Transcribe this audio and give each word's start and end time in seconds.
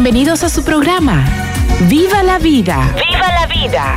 Bienvenidos 0.00 0.44
a 0.44 0.48
su 0.48 0.62
programa. 0.62 1.26
¡Viva 1.88 2.22
la 2.22 2.38
vida! 2.38 2.94
¡Viva 2.94 3.26
la 3.32 3.46
vida! 3.48 3.96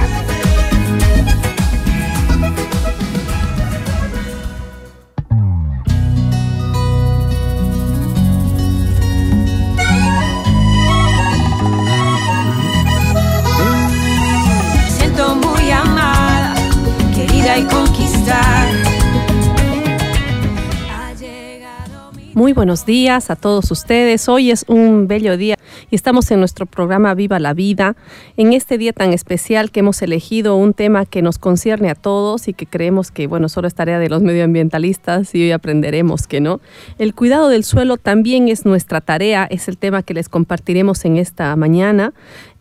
Muy 22.42 22.54
buenos 22.54 22.88
días 22.88 23.30
a 23.30 23.36
todos 23.36 23.70
ustedes. 23.70 24.28
Hoy 24.28 24.50
es 24.50 24.66
un 24.68 25.08
bello 25.08 25.38
día 25.38 25.60
y 25.92 25.96
estamos 25.96 26.32
en 26.32 26.40
nuestro 26.40 26.66
programa 26.66 27.14
Viva 27.14 27.38
la 27.38 27.54
Vida. 27.54 27.96
En 28.36 28.54
este 28.54 28.80
día 28.80 28.94
tan 28.94 29.14
especial 29.14 29.70
que 29.70 29.82
hemos 29.82 30.02
elegido 30.02 30.56
un 30.56 30.74
tema 30.74 31.06
que 31.06 31.22
nos 31.22 31.38
concierne 31.38 31.92
a 31.92 31.94
todos 31.94 32.48
y 32.48 32.54
que 32.54 32.66
creemos 32.66 33.12
que, 33.12 33.28
bueno, 33.28 33.48
solo 33.48 33.68
es 33.68 33.76
tarea 33.76 34.00
de 34.00 34.10
los 34.10 34.24
medioambientalistas 34.24 35.36
y 35.36 35.44
hoy 35.44 35.52
aprenderemos 35.52 36.26
que 36.26 36.42
no. 36.42 36.62
El 36.98 37.14
cuidado 37.14 37.48
del 37.48 37.64
suelo 37.64 37.98
también 37.98 38.48
es 38.48 38.66
nuestra 38.66 39.02
tarea, 39.02 39.48
es 39.52 39.68
el 39.68 39.78
tema 39.78 40.02
que 40.02 40.16
les 40.16 40.28
compartiremos 40.28 41.06
en 41.06 41.18
esta 41.18 41.56
mañana 41.56 42.12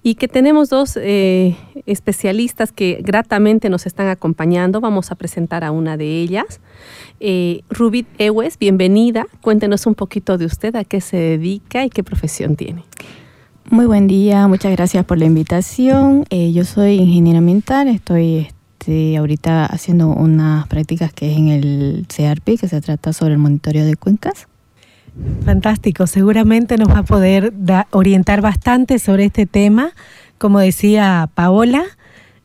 y 0.02 0.14
que 0.14 0.28
tenemos 0.28 0.70
dos 0.70 0.98
eh, 1.00 1.56
especialistas 1.86 2.72
que 2.72 3.00
gratamente 3.02 3.68
nos 3.68 3.86
están 3.86 4.08
acompañando. 4.08 4.80
Vamos 4.80 5.10
a 5.10 5.14
presentar 5.14 5.62
a 5.62 5.72
una 5.72 5.96
de 5.96 6.20
ellas. 6.20 6.60
Eh, 7.20 7.62
Rubit 7.68 8.06
Ewes, 8.18 8.58
bienvenida. 8.58 9.26
Cuéntenos 9.42 9.86
un 9.86 9.94
poquito 9.94 10.38
de 10.38 10.46
usted, 10.46 10.74
a 10.76 10.84
qué 10.84 11.00
se 11.00 11.16
dedica 11.16 11.84
y 11.84 11.90
qué 11.90 12.02
profesión 12.02 12.56
tiene. 12.56 12.84
Muy 13.68 13.86
buen 13.86 14.06
día, 14.06 14.48
muchas 14.48 14.72
gracias 14.72 15.04
por 15.04 15.18
la 15.18 15.26
invitación. 15.26 16.24
Eh, 16.30 16.52
yo 16.52 16.64
soy 16.64 16.94
ingeniera 16.94 17.38
ambiental, 17.38 17.88
estoy 17.88 18.48
este, 18.80 19.16
ahorita 19.18 19.66
haciendo 19.66 20.08
unas 20.08 20.66
prácticas 20.66 21.12
que 21.12 21.30
es 21.30 21.36
en 21.36 21.48
el 21.48 22.06
CRP, 22.08 22.58
que 22.58 22.68
se 22.68 22.80
trata 22.80 23.12
sobre 23.12 23.34
el 23.34 23.38
monitoreo 23.38 23.84
de 23.84 23.96
cuencas. 23.96 24.48
Fantástico, 25.44 26.06
seguramente 26.06 26.76
nos 26.76 26.88
va 26.88 26.98
a 26.98 27.02
poder 27.02 27.52
orientar 27.90 28.40
bastante 28.40 28.98
sobre 28.98 29.26
este 29.26 29.46
tema. 29.46 29.92
Como 30.38 30.60
decía 30.60 31.28
Paola, 31.34 31.84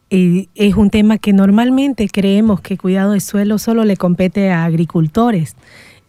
eh, 0.10 0.48
es 0.56 0.76
un 0.76 0.90
tema 0.90 1.18
que 1.18 1.34
normalmente 1.34 2.08
creemos 2.10 2.62
que 2.62 2.78
cuidado 2.78 3.14
de 3.14 3.20
suelo 3.20 3.58
solo 3.58 3.86
le 3.86 3.98
compete 3.98 4.52
a 4.52 4.66
agricultores. 4.66 5.56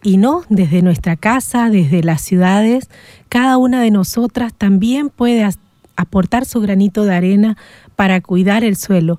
Y 0.03 0.17
no, 0.17 0.43
desde 0.49 0.81
nuestra 0.81 1.15
casa, 1.15 1.69
desde 1.69 2.03
las 2.03 2.21
ciudades, 2.21 2.89
cada 3.29 3.57
una 3.57 3.81
de 3.81 3.91
nosotras 3.91 4.53
también 4.53 5.09
puede 5.09 5.47
aportar 5.95 6.45
su 6.45 6.61
granito 6.61 7.03
de 7.03 7.15
arena 7.15 7.57
para 7.95 8.21
cuidar 8.21 8.63
el 8.63 8.75
suelo. 8.77 9.17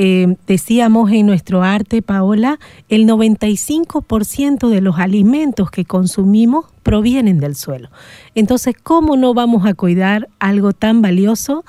Eh, 0.00 0.36
decíamos 0.46 1.10
en 1.10 1.26
nuestro 1.26 1.64
arte, 1.64 2.02
Paola, 2.02 2.60
el 2.88 3.04
95% 3.04 4.68
de 4.68 4.80
los 4.80 5.00
alimentos 5.00 5.72
que 5.72 5.84
consumimos 5.84 6.66
provienen 6.84 7.40
del 7.40 7.56
suelo. 7.56 7.90
Entonces, 8.36 8.76
¿cómo 8.80 9.16
no 9.16 9.34
vamos 9.34 9.66
a 9.66 9.74
cuidar 9.74 10.28
algo 10.38 10.72
tan 10.72 11.02
valioso? 11.02 11.64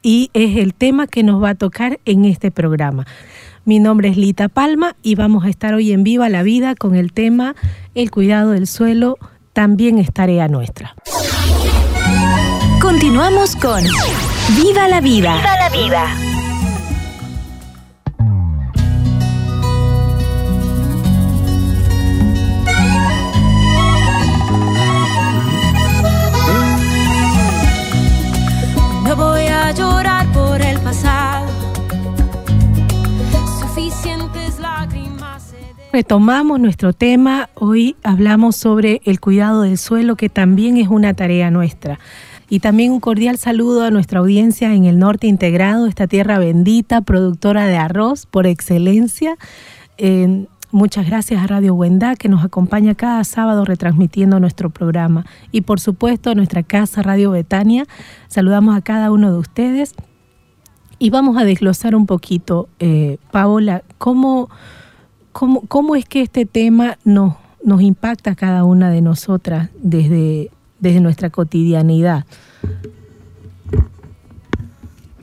Y 0.00 0.30
es 0.32 0.56
el 0.56 0.72
tema 0.72 1.06
que 1.06 1.22
nos 1.22 1.42
va 1.42 1.50
a 1.50 1.54
tocar 1.54 2.00
en 2.06 2.24
este 2.24 2.50
programa. 2.50 3.06
Mi 3.66 3.78
nombre 3.78 4.08
es 4.08 4.16
Lita 4.16 4.48
Palma 4.48 4.96
y 5.02 5.14
vamos 5.14 5.44
a 5.44 5.50
estar 5.50 5.74
hoy 5.74 5.92
en 5.92 6.02
Viva 6.02 6.30
la 6.30 6.42
Vida 6.42 6.76
con 6.76 6.94
el 6.94 7.12
tema 7.12 7.56
El 7.94 8.10
cuidado 8.10 8.52
del 8.52 8.66
suelo 8.66 9.18
también 9.52 9.98
es 9.98 10.14
tarea 10.14 10.48
nuestra. 10.48 10.94
Continuamos 12.80 13.54
con 13.54 13.82
¡Viva 14.56 14.88
la 14.88 15.02
vida! 15.02 15.36
¡Viva 15.36 15.56
la 15.58 15.68
vida! 15.68 16.25
Llorar 29.72 30.30
por 30.32 30.60
el 30.60 30.78
pasado. 30.80 31.46
Suficientes 33.60 34.58
lágrimas. 34.58 35.54
Retomamos 35.92 36.60
nuestro 36.60 36.92
tema. 36.92 37.48
Hoy 37.54 37.96
hablamos 38.02 38.56
sobre 38.56 39.00
el 39.04 39.20
cuidado 39.20 39.62
del 39.62 39.78
suelo, 39.78 40.16
que 40.16 40.28
también 40.28 40.76
es 40.76 40.88
una 40.88 41.14
tarea 41.14 41.50
nuestra. 41.50 41.98
Y 42.48 42.60
también 42.60 42.92
un 42.92 43.00
cordial 43.00 43.38
saludo 43.38 43.82
a 43.82 43.90
nuestra 43.90 44.20
audiencia 44.20 44.72
en 44.72 44.84
el 44.84 44.98
norte 44.98 45.26
integrado, 45.26 45.86
esta 45.86 46.06
tierra 46.06 46.38
bendita, 46.38 47.00
productora 47.00 47.66
de 47.66 47.76
arroz 47.76 48.26
por 48.26 48.46
excelencia. 48.46 49.36
Muchas 50.70 51.06
gracias 51.06 51.42
a 51.42 51.46
Radio 51.46 51.74
Huendá, 51.74 52.16
que 52.16 52.28
nos 52.28 52.44
acompaña 52.44 52.94
cada 52.94 53.22
sábado 53.24 53.64
retransmitiendo 53.64 54.40
nuestro 54.40 54.70
programa. 54.70 55.24
Y 55.52 55.62
por 55.62 55.80
supuesto 55.80 56.30
a 56.30 56.34
nuestra 56.34 56.62
casa 56.62 57.02
Radio 57.02 57.30
Betania. 57.30 57.86
Saludamos 58.28 58.76
a 58.76 58.80
cada 58.80 59.10
uno 59.10 59.32
de 59.32 59.38
ustedes. 59.38 59.94
Y 60.98 61.10
vamos 61.10 61.36
a 61.36 61.44
desglosar 61.44 61.94
un 61.94 62.06
poquito, 62.06 62.68
eh, 62.78 63.18
Paola, 63.30 63.82
cómo, 63.98 64.48
cómo, 65.32 65.62
cómo 65.68 65.94
es 65.94 66.06
que 66.06 66.22
este 66.22 66.46
tema 66.46 66.96
nos, 67.04 67.34
nos 67.62 67.82
impacta 67.82 68.30
a 68.30 68.34
cada 68.34 68.64
una 68.64 68.90
de 68.90 69.02
nosotras 69.02 69.68
desde, 69.78 70.50
desde 70.80 71.00
nuestra 71.00 71.28
cotidianidad. 71.28 72.24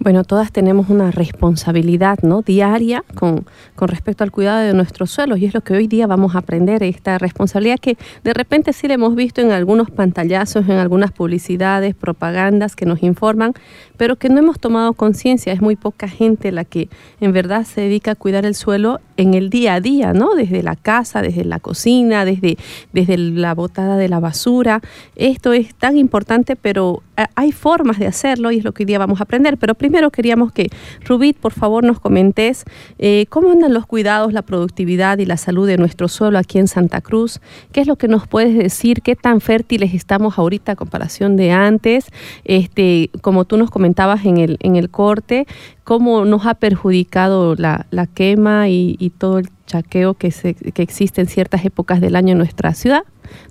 Bueno, 0.04 0.26
todas 0.26 0.52
tenemos 0.52 0.90
una 0.90 1.12
responsabilidad 1.12 2.20
¿no? 2.24 2.42
diaria 2.42 3.06
con, 3.16 3.46
con 3.74 3.88
respecto 3.88 4.26
al 4.26 4.32
cuidado 4.32 4.60
de 4.60 4.74
nuestros 4.74 5.12
suelos 5.12 5.40
y 5.40 5.46
es 5.46 5.54
lo 5.54 5.62
que 5.62 5.76
hoy 5.76 5.88
día 5.88 6.08
vamos 6.08 6.36
a 6.36 6.40
aprender, 6.40 6.84
esta 6.84 7.18
responsabilidad 7.18 7.80
que 7.80 7.98
de 8.22 8.34
repente 8.34 8.74
sí 8.74 8.90
la 8.90 8.96
hemos 8.96 9.16
visto 9.16 9.40
en 9.40 9.52
algunos 9.52 9.90
pantallazos, 9.90 10.68
en 10.68 10.76
algunas 10.76 11.14
publicidades, 11.14 11.96
propagandas 11.96 12.76
que 12.76 12.86
nos 12.86 13.02
informan, 13.02 13.54
pero 13.96 14.18
que 14.18 14.28
no 14.28 14.40
hemos 14.40 14.60
tomado 14.60 14.92
conciencia. 14.92 15.54
Es 15.54 15.62
muy 15.62 15.78
poca 15.78 16.10
gente 16.10 16.52
la 16.52 16.66
que 16.66 16.90
en 17.22 17.32
verdad 17.32 17.64
se 17.64 17.80
dedica 17.80 18.12
a 18.12 18.16
cuidar 18.16 18.46
el 18.46 18.56
suelo 18.56 19.00
en 19.16 19.34
el 19.34 19.50
día 19.50 19.76
a 19.76 19.80
día, 19.80 20.12
¿no? 20.12 20.36
Desde 20.36 20.64
la 20.64 20.76
casa, 20.76 21.22
desde 21.22 21.46
la 21.46 21.60
cocina, 21.60 22.26
desde, 22.26 22.58
desde 22.92 23.18
la 23.18 23.54
botada 23.54 23.96
de 23.96 24.10
la 24.10 24.20
basura. 24.20 24.82
Esto 25.16 25.54
es 25.54 25.74
tan 25.76 25.96
importante, 25.96 26.58
pero 26.58 27.04
eh, 27.16 27.26
hay 27.36 27.54
formas 27.54 28.00
de 28.00 28.08
hacerlo 28.08 28.52
y 28.52 28.58
es 28.58 28.66
lo 28.66 28.74
que 28.74 28.84
hoy 28.84 28.88
día 28.88 29.00
vamos 29.00 29.22
a 29.22 29.24
aprender. 29.24 29.58
Pero 29.58 29.76
queríamos 30.12 30.52
que, 30.52 30.70
Rubit, 31.06 31.38
por 31.38 31.54
favor, 31.54 31.84
nos 31.84 32.00
comentes 32.00 32.66
eh, 33.00 33.26
cómo 33.30 33.52
andan 33.52 33.74
los 33.74 33.86
cuidados, 33.86 34.34
la 34.34 34.42
productividad 34.42 35.18
y 35.18 35.26
la 35.26 35.38
salud 35.38 35.68
de 35.68 35.78
nuestro 35.78 36.08
suelo 36.08 36.38
aquí 36.38 36.60
en 36.60 36.68
Santa 36.68 37.02
Cruz. 37.02 37.42
¿Qué 37.72 37.82
es 37.82 37.88
lo 37.88 37.96
que 37.96 38.08
nos 38.08 38.28
puedes 38.28 38.58
decir? 38.58 39.02
¿Qué 39.02 39.16
tan 39.16 39.42
fértiles 39.42 39.94
estamos 39.94 40.38
ahorita 40.38 40.74
a 40.74 40.76
comparación 40.76 41.36
de 41.36 41.52
antes? 41.52 42.08
Este, 42.44 43.10
como 43.22 43.46
tú 43.46 43.58
nos 43.58 43.70
comentabas 43.70 44.26
en 44.26 44.38
el, 44.38 44.58
en 44.62 44.76
el 44.76 44.90
corte, 44.90 45.48
¿cómo 45.84 46.26
nos 46.26 46.46
ha 46.46 46.56
perjudicado 46.56 47.56
la, 47.56 47.86
la 47.92 48.08
quema 48.08 48.70
y, 48.70 48.96
y 49.00 49.10
todo 49.10 49.40
el 49.40 49.50
chaqueo 49.66 50.14
que, 50.14 50.32
se, 50.32 50.54
que 50.54 50.82
existe 50.82 51.22
en 51.22 51.28
ciertas 51.28 51.66
épocas 51.66 52.02
del 52.02 52.16
año 52.16 52.34
en 52.34 52.38
nuestra 52.38 52.74
ciudad? 52.74 53.04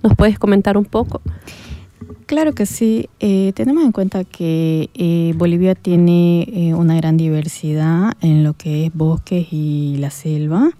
¿Nos 0.03 0.15
puedes 0.15 0.39
comentar 0.39 0.77
un 0.77 0.85
poco? 0.85 1.23
Claro 2.27 2.53
que 2.53 2.67
sí. 2.67 3.09
Eh, 3.21 3.53
tenemos 3.55 3.85
en 3.85 3.93
cuenta 3.93 4.25
que 4.25 4.91
eh, 4.95 5.35
Bolivia 5.37 5.75
tiene 5.75 6.43
eh, 6.53 6.75
una 6.75 6.97
gran 6.97 7.17
diversidad 7.17 8.13
en 8.21 8.45
lo 8.45 8.55
que 8.55 8.87
es 8.87 8.95
bosques 8.95 9.49
y 9.51 9.97
la 9.99 10.11
selva. 10.11 10.71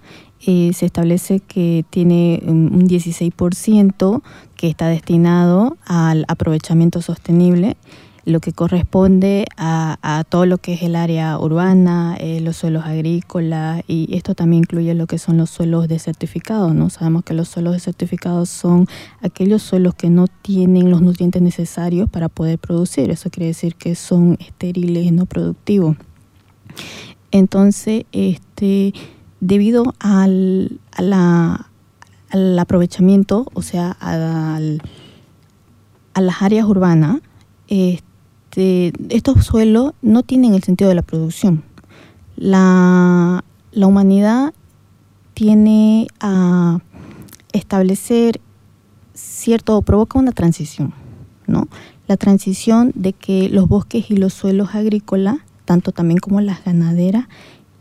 Eh, 0.45 0.73
se 0.75 0.87
establece 0.87 1.41
que 1.41 1.85
tiene 1.91 2.43
un 2.47 2.73
un 2.75 2.89
16% 2.89 4.23
que 4.57 4.69
está 4.69 4.89
destinado 4.89 5.77
al 5.85 6.25
aprovechamiento 6.29 7.01
sostenible. 7.01 7.77
Lo 8.25 8.41
que 8.41 8.53
corresponde 8.53 9.47
a, 9.57 10.25
todo 10.29 10.47
lo 10.47 10.59
que 10.59 10.75
es 10.75 10.83
el 10.83 10.95
área 10.95 11.39
urbana, 11.39 12.17
eh, 12.21 12.41
los 12.41 12.57
suelos 12.57 12.85
agrícolas 12.85 13.83
y 13.89 14.15
esto 14.17 14.35
también 14.35 14.63
incluye 14.63 14.95
lo 14.95 15.07
que 15.07 15.19
son 15.19 15.37
los 15.37 15.51
suelos 15.51 15.89
desertificados, 15.89 16.75
¿no? 16.75 16.89
Sabemos 16.89 17.25
que 17.25 17.35
los 17.35 17.49
suelos 17.49 17.73
desertificados 17.73 18.49
son 18.49 18.87
aquellos 19.21 19.63
suelos 19.63 19.95
que 19.95 20.09
no 20.09 20.27
tienen 20.29 20.91
los 20.91 21.03
nutrientes 21.03 21.43
necesarios 21.43 22.09
para 22.09 22.29
poder 22.29 22.59
producir, 22.59 23.11
eso 23.11 23.31
quiere 23.31 23.47
decir 23.47 23.75
que 23.75 23.95
son 23.95 24.37
estériles 24.41 25.07
y 25.07 25.11
no 25.11 25.27
productivos. 25.27 25.97
Entonces, 27.33 28.05
este, 28.13 28.93
debido 29.41 29.95
al, 29.99 30.79
al 30.93 32.59
aprovechamiento, 32.59 33.47
o 33.53 33.63
sea, 33.63 33.91
al, 34.01 34.81
a 36.15 36.21
las 36.21 36.43
áreas 36.43 36.67
urbanas, 36.67 37.21
este, 37.69 38.12
estos 38.57 39.45
suelos 39.45 39.95
no 40.03 40.23
tienen 40.23 40.55
el 40.55 40.63
sentido 40.63 40.89
de 40.89 40.95
la 40.95 41.03
producción. 41.03 41.63
La, 42.37 43.45
humanidad 43.75 44.53
tiene 45.35 46.07
a 46.21 46.79
establecer 47.53 48.41
cierto, 49.15 49.81
provoca 49.83 50.19
una 50.19 50.33
transición, 50.33 50.93
¿no? 51.47 51.69
La 52.09 52.17
transición 52.17 52.93
de 52.95 53.13
que 53.13 53.49
los 53.49 53.69
bosques 53.69 54.11
y 54.11 54.17
los 54.17 54.35
suelos 54.35 54.75
agrícolas, 54.75 55.39
tanto 55.65 55.93
también 55.93 56.19
como 56.19 56.41
las 56.41 56.65
ganaderas, 56.65 57.29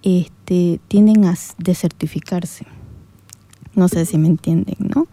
este, 0.04 0.80
tienden 0.88 1.26
a 1.26 1.36
desertificarse. 1.58 2.66
No 3.76 3.88
sé 3.88 4.06
si 4.06 4.18
me 4.18 4.28
entienden, 4.28 4.76
¿no? 4.80 5.08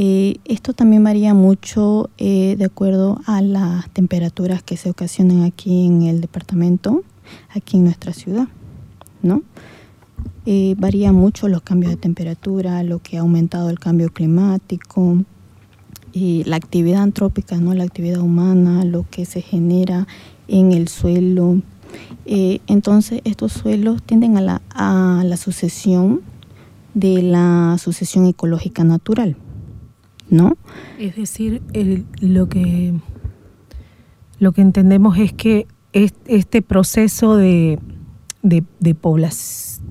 Eh, 0.00 0.36
esto 0.44 0.74
también 0.74 1.02
varía 1.02 1.34
mucho 1.34 2.08
eh, 2.18 2.54
de 2.56 2.64
acuerdo 2.66 3.20
a 3.26 3.42
las 3.42 3.90
temperaturas 3.90 4.62
que 4.62 4.76
se 4.76 4.90
ocasionan 4.90 5.42
aquí 5.42 5.86
en 5.86 6.02
el 6.02 6.20
departamento, 6.20 7.02
aquí 7.48 7.78
en 7.78 7.84
nuestra 7.86 8.12
ciudad, 8.12 8.46
¿no? 9.24 9.42
Eh, 10.46 10.76
varía 10.78 11.10
mucho 11.10 11.48
los 11.48 11.62
cambios 11.62 11.90
de 11.90 11.96
temperatura, 11.96 12.84
lo 12.84 13.00
que 13.00 13.16
ha 13.16 13.22
aumentado 13.22 13.70
el 13.70 13.80
cambio 13.80 14.10
climático, 14.10 15.24
la 16.14 16.54
actividad 16.54 17.02
antrópica, 17.02 17.56
¿no? 17.56 17.74
la 17.74 17.82
actividad 17.82 18.20
humana, 18.20 18.84
lo 18.84 19.04
que 19.10 19.24
se 19.24 19.42
genera 19.42 20.06
en 20.46 20.70
el 20.70 20.86
suelo. 20.86 21.60
entonces 22.24 23.20
estos 23.24 23.52
suelos 23.52 24.00
tienden 24.04 24.36
a 24.36 24.42
la, 24.42 24.62
a 24.70 25.24
la 25.24 25.36
sucesión 25.36 26.20
de 26.94 27.20
la 27.20 27.76
sucesión 27.80 28.26
ecológica 28.26 28.84
natural. 28.84 29.36
¿No? 30.30 30.56
Es 30.98 31.16
decir, 31.16 31.62
lo, 32.20 32.48
que, 32.48 32.94
lo 34.38 34.52
que 34.52 34.60
entendemos 34.60 35.18
es 35.18 35.32
que 35.32 35.66
este 35.92 36.62
proceso 36.62 37.36
de, 37.36 37.78
de, 38.42 38.94
población, 38.94 39.86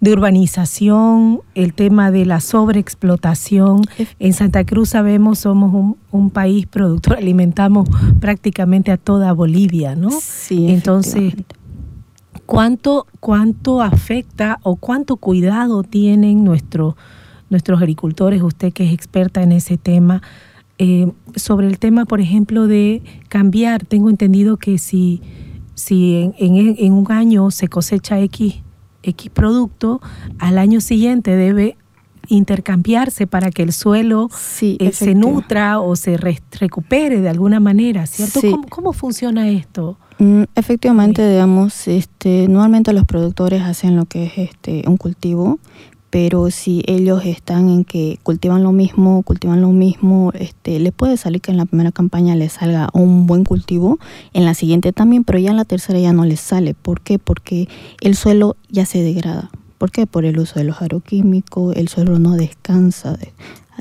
de 0.00 0.12
urbanización, 0.12 1.40
el 1.54 1.74
tema 1.74 2.10
de 2.10 2.26
la 2.26 2.40
sobreexplotación. 2.40 3.82
En 4.18 4.32
Santa 4.32 4.64
Cruz 4.64 4.90
sabemos 4.90 5.40
somos 5.40 5.96
un, 6.10 6.30
país 6.30 6.66
productor, 6.66 7.16
alimentamos 7.18 7.88
prácticamente 8.20 8.90
a 8.92 8.96
toda 8.96 9.32
Bolivia, 9.32 9.94
¿no? 9.94 10.10
Sí. 10.10 10.70
Entonces, 10.70 11.34
¿cuánto, 12.46 13.06
cuánto 13.20 13.82
afecta 13.82 14.58
o 14.62 14.76
cuánto 14.76 15.16
cuidado 15.16 15.82
tienen 15.82 16.44
nuestros 16.44 16.94
nuestros 17.52 17.80
agricultores, 17.80 18.42
usted 18.42 18.72
que 18.72 18.84
es 18.84 18.92
experta 18.92 19.42
en 19.42 19.52
ese 19.52 19.76
tema, 19.78 20.22
eh, 20.78 21.12
sobre 21.36 21.68
el 21.68 21.78
tema, 21.78 22.06
por 22.06 22.20
ejemplo, 22.20 22.66
de 22.66 23.02
cambiar. 23.28 23.86
Tengo 23.86 24.10
entendido 24.10 24.56
que 24.56 24.78
si, 24.78 25.22
si 25.74 26.32
en, 26.38 26.92
un 26.92 27.12
año 27.12 27.52
se 27.52 27.68
cosecha 27.68 28.18
X, 28.18 28.62
X 29.04 29.30
producto, 29.30 30.00
al 30.40 30.58
año 30.58 30.80
siguiente 30.80 31.36
debe 31.36 31.76
intercambiarse 32.28 33.26
para 33.26 33.50
que 33.50 33.62
el 33.62 33.72
suelo 33.72 34.28
eh, 34.60 34.92
se 34.92 35.14
nutra 35.14 35.80
o 35.80 35.94
se 35.96 36.16
recupere 36.16 37.20
de 37.20 37.28
alguna 37.28 37.60
manera, 37.60 38.06
¿cierto? 38.06 38.40
¿Cómo, 38.68 38.92
funciona 38.92 39.48
esto? 39.48 39.98
Mm, 40.18 40.44
efectivamente, 40.54 41.28
digamos, 41.28 41.88
este, 41.88 42.46
normalmente 42.48 42.92
los 42.92 43.04
productores 43.04 43.62
hacen 43.62 43.96
lo 43.96 44.06
que 44.06 44.24
es 44.24 44.38
este, 44.38 44.84
un 44.86 44.96
cultivo, 44.96 45.58
pero 46.12 46.50
si 46.50 46.82
ellos 46.88 47.24
están 47.24 47.70
en 47.70 47.84
que 47.84 48.18
cultivan 48.22 48.62
lo 48.62 48.70
mismo, 48.70 49.22
cultivan 49.22 49.62
lo 49.62 49.70
mismo, 49.70 50.30
este, 50.34 50.78
le 50.78 50.92
puede 50.92 51.16
salir 51.16 51.40
que 51.40 51.52
en 51.52 51.56
la 51.56 51.64
primera 51.64 51.90
campaña 51.90 52.36
les 52.36 52.52
salga 52.52 52.90
un 52.92 53.26
buen 53.26 53.46
cultivo, 53.46 53.98
en 54.34 54.44
la 54.44 54.52
siguiente 54.52 54.92
también, 54.92 55.24
pero 55.24 55.38
ya 55.38 55.52
en 55.52 55.56
la 55.56 55.64
tercera 55.64 55.98
ya 55.98 56.12
no 56.12 56.26
les 56.26 56.38
sale. 56.38 56.74
¿Por 56.74 57.00
qué? 57.00 57.18
Porque 57.18 57.66
el 58.02 58.14
suelo 58.14 58.56
ya 58.68 58.84
se 58.84 59.02
degrada. 59.02 59.50
¿Por 59.78 59.90
qué? 59.90 60.06
Por 60.06 60.26
el 60.26 60.38
uso 60.38 60.58
de 60.58 60.64
los 60.64 60.82
agroquímicos, 60.82 61.74
el 61.76 61.88
suelo 61.88 62.18
no 62.18 62.32
descansa 62.32 63.16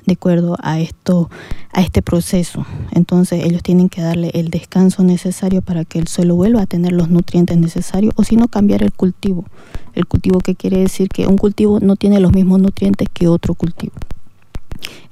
de, 0.06 0.14
acuerdo 0.14 0.58
a 0.62 0.80
esto, 0.80 1.30
a 1.74 1.82
este 1.82 2.02
proceso. 2.02 2.66
Entonces 2.92 3.44
ellos 3.46 3.64
tienen 3.64 3.90
que 3.90 4.02
darle 4.02 4.32
el 4.34 4.50
descanso 4.50 5.04
necesario 5.04 5.62
para 5.62 5.86
que 5.86 6.00
el 6.00 6.08
suelo 6.08 6.36
vuelva 6.36 6.62
a 6.62 6.66
tener 6.66 6.92
los 6.92 7.10
nutrientes 7.10 7.58
necesarios 7.58 8.14
o 8.18 8.24
si 8.24 8.36
no 8.36 8.48
cambiar 8.48 8.84
el 8.84 8.94
cultivo. 8.94 9.46
El 9.94 10.06
cultivo 10.06 10.40
que 10.40 10.56
quiere 10.56 10.80
decir 10.80 11.10
que 11.10 11.28
un 11.28 11.38
cultivo 11.38 11.80
no 11.80 11.96
tiene 11.96 12.20
los 12.20 12.34
mismos 12.34 12.60
nutrientes 12.60 13.08
que 13.14 13.28
otro 13.28 13.54
cultivo. 13.54 13.94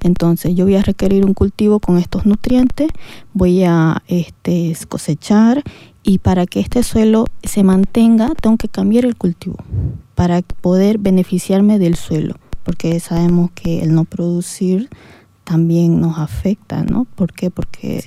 Entonces 0.00 0.54
yo 0.54 0.64
voy 0.64 0.76
a 0.76 0.82
requerir 0.82 1.24
un 1.24 1.34
cultivo 1.34 1.80
con 1.80 1.98
estos 1.98 2.26
nutrientes, 2.26 2.88
voy 3.32 3.64
a 3.64 4.02
este, 4.08 4.76
cosechar 4.88 5.62
y 6.02 6.18
para 6.18 6.46
que 6.46 6.60
este 6.60 6.82
suelo 6.82 7.26
se 7.42 7.62
mantenga 7.62 8.32
tengo 8.40 8.56
que 8.56 8.68
cambiar 8.68 9.04
el 9.04 9.16
cultivo 9.16 9.56
para 10.14 10.42
poder 10.42 10.98
beneficiarme 10.98 11.78
del 11.78 11.96
suelo 11.96 12.36
porque 12.70 13.00
sabemos 13.00 13.50
que 13.50 13.82
el 13.82 13.92
no 13.92 14.04
producir 14.04 14.90
también 15.42 16.00
nos 16.00 16.20
afecta, 16.20 16.84
¿no? 16.84 17.04
¿Por 17.04 17.32
qué? 17.32 17.50
Porque, 17.50 18.04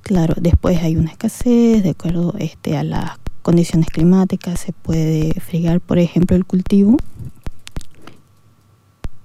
claro, 0.00 0.34
después 0.40 0.82
hay 0.82 0.96
una 0.96 1.10
escasez, 1.10 1.82
de 1.82 1.90
acuerdo 1.90 2.34
este, 2.38 2.78
a 2.78 2.84
las 2.84 3.18
condiciones 3.42 3.90
climáticas, 3.90 4.60
se 4.60 4.72
puede 4.72 5.34
fregar, 5.42 5.82
por 5.82 5.98
ejemplo, 5.98 6.34
el 6.38 6.46
cultivo. 6.46 6.96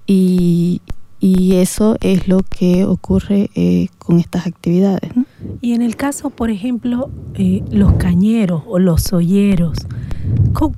Y, 0.06 0.82
y 1.18 1.54
eso 1.54 1.96
es 2.02 2.28
lo 2.28 2.40
que 2.40 2.84
ocurre 2.84 3.48
eh, 3.54 3.88
con 3.98 4.18
estas 4.18 4.46
actividades. 4.46 5.16
¿no? 5.16 5.24
Y 5.60 5.74
en 5.74 5.82
el 5.82 5.96
caso, 5.96 6.30
por 6.30 6.50
ejemplo, 6.50 7.10
eh, 7.34 7.62
los 7.70 7.92
cañeros 7.94 8.62
o 8.66 8.78
los 8.78 9.02
solleros, 9.02 9.78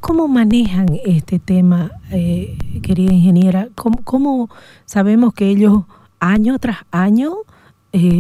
¿cómo, 0.01 0.29
manejan 0.29 0.89
este 1.05 1.39
tema, 1.39 1.93
eh, 2.11 2.59
querida 2.83 3.13
ingeniera? 3.13 3.69
¿Cómo, 3.75 4.51
sabemos 4.85 5.35
que 5.35 5.49
ellos 5.49 5.85
año 6.19 6.59
tras 6.59 6.79
año 6.91 7.35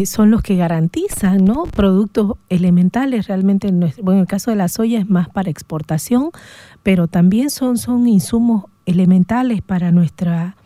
son 0.04 0.32
los 0.32 0.42
que 0.42 0.56
garantizan 0.56 1.44
¿no? 1.44 1.64
productos 1.64 2.32
elementales? 2.48 3.28
Realmente, 3.28 3.68
en, 3.68 3.80
bueno, 4.02 4.12
en 4.12 4.18
el 4.20 4.26
caso 4.26 4.50
de 4.50 4.56
la 4.56 4.68
soya 4.68 4.98
es 4.98 5.08
más 5.08 5.28
para 5.28 5.50
exportación, 5.50 6.30
pero 6.82 7.06
también 7.06 7.50
son, 7.50 7.76
son 7.78 8.06
insumos 8.08 8.64
elementales 8.86 9.62
para 9.62 9.92
nuestra 9.92 10.56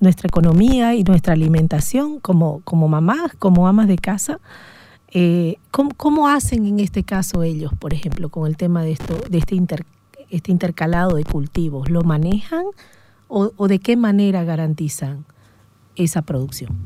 nuestra 0.00 0.28
economía 0.28 0.94
y 0.94 1.04
nuestra 1.04 1.32
alimentación 1.32 2.20
como, 2.20 2.60
como 2.60 2.88
mamás, 2.88 3.32
como 3.38 3.66
amas 3.68 3.88
de 3.88 3.96
casa. 3.96 4.40
Eh, 5.10 5.56
¿cómo, 5.70 6.28
hacen 6.28 6.66
en 6.66 6.80
este 6.80 7.02
caso 7.02 7.42
ellos, 7.42 7.72
por 7.78 7.94
ejemplo, 7.94 8.28
con 8.28 8.46
el 8.46 8.56
tema 8.56 8.82
de, 8.82 8.92
esto, 8.92 9.16
de 9.30 9.38
este, 9.38 9.56
este 10.28 10.50
intercalado 10.50 11.16
de 11.16 11.24
cultivos? 11.24 11.88
¿Lo 11.88 12.02
manejan 12.02 12.64
o, 13.28 13.68
de 13.68 13.78
qué 13.78 13.96
manera 13.96 14.44
garantizan 14.44 15.24
esa 15.96 16.22
producción? 16.22 16.76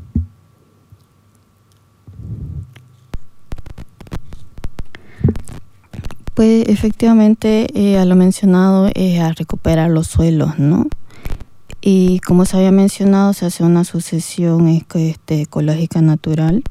Pues 6.34 6.68
efectivamente, 6.68 7.66
eh, 7.74 7.98
a 7.98 8.04
lo 8.04 8.16
mencionado 8.16 8.90
es 8.94 9.20
a 9.20 9.32
recuperar 9.32 9.90
los 9.90 10.06
suelos, 10.06 10.58
¿no? 10.58 10.86
Y 11.80 12.20
como 12.20 12.44
se 12.44 12.56
había 12.56 12.70
mencionado, 12.70 13.32
se 13.32 13.46
hace 13.46 13.64
una 13.64 13.84
sucesión 13.84 14.68
este, 14.68 15.16
ecológica 15.28 16.00
natural, 16.00 16.62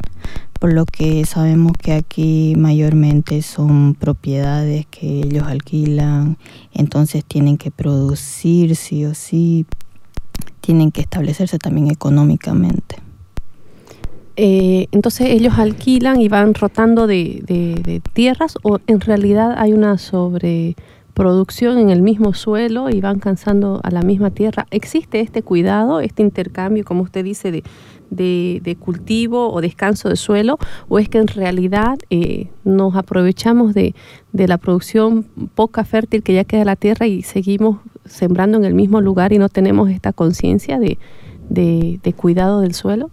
por 0.61 0.73
lo 0.73 0.85
que 0.85 1.25
sabemos 1.25 1.71
que 1.75 1.91
aquí 1.91 2.53
mayormente 2.55 3.41
son 3.41 3.95
propiedades 3.95 4.85
que 4.85 5.07
ellos 5.21 5.47
alquilan, 5.47 6.37
entonces 6.71 7.25
tienen 7.25 7.57
que 7.57 7.71
producir 7.71 8.75
sí 8.75 9.03
o 9.05 9.15
sí, 9.15 9.65
tienen 10.59 10.91
que 10.91 11.01
establecerse 11.01 11.57
también 11.57 11.89
económicamente. 11.89 12.97
Eh, 14.35 14.85
entonces 14.91 15.29
ellos 15.31 15.57
alquilan 15.57 16.21
y 16.21 16.27
van 16.27 16.53
rotando 16.53 17.07
de, 17.07 17.41
de 17.47 17.99
tierras 18.13 18.59
o 18.61 18.77
en 18.85 19.01
realidad 19.01 19.55
hay 19.57 19.73
una 19.73 19.97
sobre 19.97 20.75
producción 21.13 21.77
en 21.77 21.89
el 21.89 22.01
mismo 22.01 22.33
suelo 22.33 22.89
y 22.89 23.01
van 23.01 23.19
cansando 23.19 23.79
a 23.83 23.91
la 23.91 24.01
misma 24.01 24.31
tierra. 24.31 24.67
¿Existe 24.71 25.19
este 25.19 25.43
cuidado, 25.43 25.99
este 25.99 26.21
intercambio, 26.21 26.83
como 26.83 27.03
usted 27.03 27.23
dice, 27.23 27.51
de, 27.51 27.63
de, 28.11 28.75
cultivo 28.75 29.51
o 29.51 29.61
descanso 29.61 30.09
de 30.09 30.15
suelo, 30.15 30.57
o 30.89 30.99
es 30.99 31.09
que 31.09 31.17
en 31.17 31.27
realidad 31.27 31.97
eh, 32.09 32.49
nos 32.63 32.95
aprovechamos 32.95 33.73
de, 33.73 33.95
la 34.33 34.57
producción 34.57 35.23
poca 35.55 35.83
fértil 35.83 36.23
que 36.23 36.33
ya 36.33 36.43
queda 36.43 36.65
la 36.65 36.75
tierra 36.75 37.07
y 37.07 37.21
seguimos 37.21 37.79
sembrando 38.05 38.57
en 38.57 38.65
el 38.65 38.73
mismo 38.73 39.01
lugar 39.01 39.33
y 39.33 39.37
no 39.37 39.49
tenemos 39.49 39.89
esta 39.89 40.13
conciencia 40.13 40.79
de, 40.79 40.97
cuidado 42.15 42.61
del 42.61 42.73
suelo? 42.73 43.09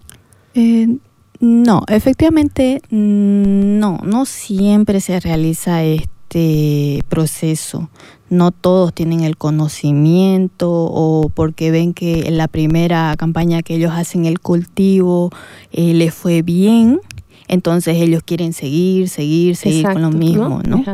Eh, 0.55 0.99
no, 1.41 1.83
efectivamente 1.87 2.81
mm, 2.91 3.79
no, 3.79 4.01
no 4.05 4.25
siempre 4.25 5.01
se 5.01 5.21
realiza 5.21 5.85
este 6.29 7.03
proceso 7.09 7.89
no 8.29 8.51
todos 8.51 8.93
tienen 8.93 9.23
el 9.23 9.39
conocimiento 9.39 10.71
o 10.71 11.31
porque 11.35 11.71
ven 11.71 11.95
que 11.95 12.29
en 12.29 12.37
la 12.37 12.47
primera 12.47 13.15
campaña 13.17 13.63
que 13.63 13.77
ellos 13.77 13.93
hacen 13.95 14.27
el 14.27 14.39
cultivo 14.39 15.31
eh, 15.73 15.95
les 15.95 16.13
fue 16.13 16.43
bien, 16.43 17.01
entonces 17.47 17.97
ellos 17.97 18.23
quieren 18.23 18.53
seguir, 18.53 19.09
seguir, 19.09 19.57
seguir 19.57 19.87
con 19.87 20.03
lo 20.03 20.11
mismo, 20.11 20.61
¿no? 20.69 20.85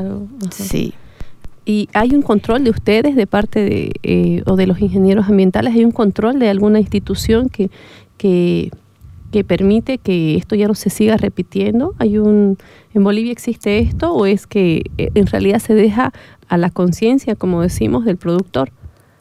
sí. 0.50 0.94
¿Y 1.66 1.88
hay 1.94 2.14
un 2.14 2.22
control 2.22 2.62
de 2.62 2.70
ustedes 2.70 3.16
de 3.16 3.26
parte 3.26 3.64
de, 3.64 3.92
eh, 4.02 4.42
o 4.46 4.54
de 4.54 4.66
los 4.66 4.80
ingenieros 4.80 5.28
ambientales? 5.28 5.74
¿Hay 5.74 5.84
un 5.84 5.92
control 5.92 6.38
de 6.38 6.50
alguna 6.50 6.78
institución 6.78 7.48
que, 7.48 7.70
que, 8.18 8.70
que 9.34 9.42
permite 9.42 9.98
que 9.98 10.36
esto 10.36 10.54
ya 10.54 10.68
no 10.68 10.76
se 10.76 10.90
siga 10.90 11.16
repitiendo? 11.16 11.96
¿Hay 11.98 12.18
un, 12.18 12.56
¿En 12.94 13.02
Bolivia 13.02 13.32
existe 13.32 13.80
esto 13.80 14.12
o 14.12 14.26
es 14.26 14.46
que 14.46 14.84
eh, 14.96 15.10
en 15.16 15.26
realidad 15.26 15.58
se 15.58 15.74
deja 15.74 16.12
a 16.46 16.56
la 16.56 16.70
conciencia, 16.70 17.34
como 17.34 17.60
decimos, 17.60 18.04
del 18.04 18.16
productor? 18.16 18.70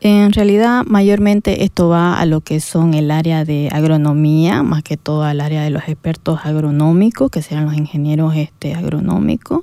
En 0.01 0.31
realidad, 0.31 0.83
mayormente 0.85 1.63
esto 1.63 1.89
va 1.89 2.19
a 2.19 2.27
lo 2.27 2.41
que 2.41 2.59
son 2.59 2.93
el 2.93 3.09
área 3.09 3.43
de 3.43 3.69
agronomía, 3.71 4.61
más 4.61 4.83
que 4.83 4.97
todo 4.97 5.23
al 5.23 5.41
área 5.41 5.63
de 5.63 5.71
los 5.71 5.81
expertos 5.87 6.41
agronómicos, 6.43 7.31
que 7.31 7.41
sean 7.41 7.65
los 7.65 7.73
ingenieros 7.73 8.35
este, 8.35 8.75
agronómicos. 8.75 9.61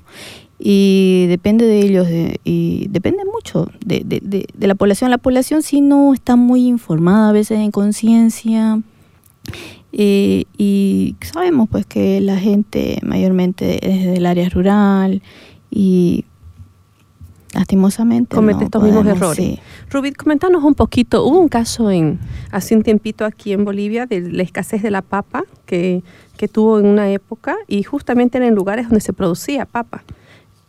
Y 0.59 1.27
depende 1.29 1.65
de 1.65 1.79
ellos 1.79 2.09
y 2.43 2.89
depende 2.91 3.23
mucho 3.25 3.71
de, 3.87 4.03
de, 4.05 4.49
de, 4.53 4.67
la 4.67 4.75
población. 4.75 5.13
La 5.13 5.19
población 5.19 5.63
si 5.63 5.81
no 5.81 6.13
está 6.13 6.35
muy 6.35 6.67
informada 6.67 7.29
a 7.29 7.33
veces 7.33 7.61
en 7.61 7.71
conciencia. 7.71 8.83
Eh, 9.93 10.45
y 10.57 11.17
sabemos 11.21 11.69
pues 11.69 11.85
que 11.87 12.21
la 12.21 12.37
gente 12.37 12.99
mayormente 13.03 13.91
es 13.91 14.07
del 14.07 14.27
área 14.27 14.49
rural 14.49 15.23
y 15.71 16.25
lastimosamente 17.55 18.37
comete 18.37 18.65
estos 18.65 18.83
mismos 18.83 19.07
errores. 19.07 19.59
Rubit, 19.91 20.17
comentanos 20.17 20.63
un 20.63 20.75
poquito, 20.75 21.25
hubo 21.25 21.41
un 21.41 21.49
caso 21.49 21.91
en 21.91 22.21
hace 22.53 22.77
un 22.77 22.83
tiempito 22.83 23.25
aquí 23.25 23.53
en 23.53 23.65
Bolivia 23.65 24.07
de 24.07 24.21
la 24.21 24.43
escasez 24.43 24.83
de 24.83 24.91
la 24.91 25.03
papa 25.03 25.45
que, 25.67 26.05
que 26.37 26.47
tuvo 26.47 26.79
en 26.79 26.87
una 26.87 27.11
época 27.11 27.57
y 27.67 27.83
justamente 27.83 28.39
en 28.39 28.55
lugares 28.55 28.87
donde 28.89 29.01
se 29.01 29.13
producía 29.13 29.67
papa 29.67 30.05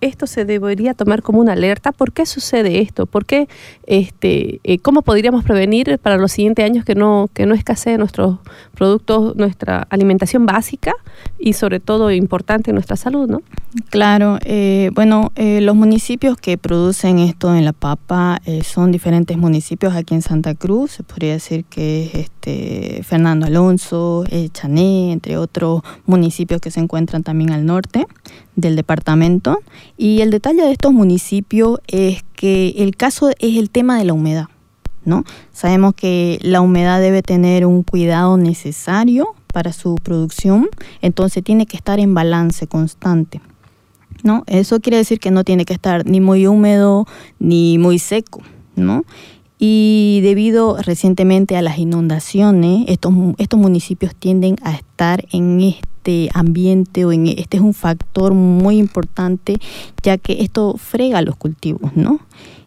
esto 0.02 0.28
se 0.28 0.46
debería 0.46 0.94
tomar 0.94 1.22
como 1.22 1.40
una 1.40 1.54
alerta. 1.54 1.92
¿Por 1.92 2.12
qué 2.12 2.26
sucede 2.26 2.82
esto? 2.82 3.06
¿Por 3.06 3.26
qué, 3.26 3.48
este, 3.86 4.60
eh, 4.64 4.80
¿Cómo 4.80 5.04
podríamos 5.04 5.44
prevenir 5.44 6.00
para 6.00 6.18
los 6.18 6.32
siguientes 6.32 6.66
años 6.66 6.84
que 6.84 6.96
no, 6.96 7.30
que 7.34 7.46
no 7.46 7.54
escasee 7.54 7.98
nuestros 7.98 8.40
productos, 8.76 9.36
nuestra 9.36 9.88
alimentación 9.90 10.46
básica 10.46 10.94
y 11.40 11.54
sobre 11.54 11.80
todo 11.80 12.12
importante 12.12 12.74
nuestra 12.74 12.96
salud? 12.98 13.30
¿no? 13.30 13.44
Claro, 13.90 14.40
eh, 14.44 14.90
bueno, 14.94 15.32
eh, 15.36 15.62
los 15.62 15.76
municipios 15.76 16.36
que 16.38 16.58
producen 16.58 17.20
esto 17.20 17.56
en 17.56 17.64
la 17.64 17.74
papa 17.74 18.42
son 18.64 18.92
diferentes 18.92 19.38
municipios 19.38 19.96
aquí 19.96 20.16
en 20.16 20.22
Santa 20.22 20.56
Cruz, 20.56 20.92
se 20.92 21.04
podría 21.04 21.34
decir 21.34 21.64
que 21.66 22.06
es 22.06 22.16
este, 22.16 22.41
Fernando 23.04 23.46
Alonso, 23.46 24.24
Chané, 24.54 25.12
entre 25.12 25.38
otros 25.38 25.82
municipios 26.06 26.62
que 26.62 26.72
se 26.72 26.80
encuentran 26.80 27.24
también 27.24 27.52
al 27.52 27.66
norte 27.66 28.08
del 28.56 28.76
departamento. 28.76 29.60
Y 29.98 30.22
el 30.22 30.32
detalle 30.32 30.64
de 30.64 30.72
estos 30.72 30.94
municipios 30.94 31.80
es 31.88 32.24
que 32.36 32.76
el 32.78 32.96
caso 32.96 33.30
es 33.30 33.58
el 33.58 33.70
tema 33.70 33.98
de 33.98 34.06
la 34.06 34.14
humedad. 34.14 34.48
¿no? 35.06 35.24
Sabemos 35.52 35.94
que 35.96 36.40
la 36.42 36.62
humedad 36.62 37.00
debe 37.00 37.22
tener 37.22 37.66
un 37.66 37.84
cuidado 37.84 38.38
necesario 38.38 39.36
para 39.52 39.74
su 39.74 39.96
producción, 39.96 40.70
entonces 41.02 41.44
tiene 41.44 41.66
que 41.66 41.78
estar 41.78 42.00
en 42.00 42.14
balance 42.14 42.68
constante. 42.68 43.42
¿no? 44.24 44.44
Eso 44.48 44.80
quiere 44.80 44.98
decir 44.98 45.20
que 45.20 45.32
no 45.32 45.44
tiene 45.44 45.66
que 45.66 45.74
estar 45.74 46.06
ni 46.06 46.22
muy 46.22 46.48
húmedo 46.48 47.06
ni 47.40 47.78
muy 47.78 48.00
seco. 48.00 48.42
¿no? 48.76 49.04
Y 49.64 50.22
debido 50.24 50.78
recientemente 50.78 51.56
a 51.56 51.62
las 51.62 51.78
inundaciones, 51.78 52.86
estos, 52.88 53.14
estos 53.38 53.60
municipios 53.60 54.16
tienden 54.16 54.56
a 54.64 54.72
estar 54.72 55.24
en 55.32 55.62
este 55.62 56.32
ambiente 56.34 57.06
o 57.06 57.12
en 57.12 57.28
este 57.28 57.58
es 57.58 57.62
un 57.62 57.76
factor 57.76 58.34
muy 58.34 58.80
importante 58.80 59.60
ya 60.02 60.18
que 60.18 60.42
esto 60.42 60.78
frega 60.80 61.22
los 61.22 61.36
cultivos, 61.36 61.92
¿no? 61.96 62.22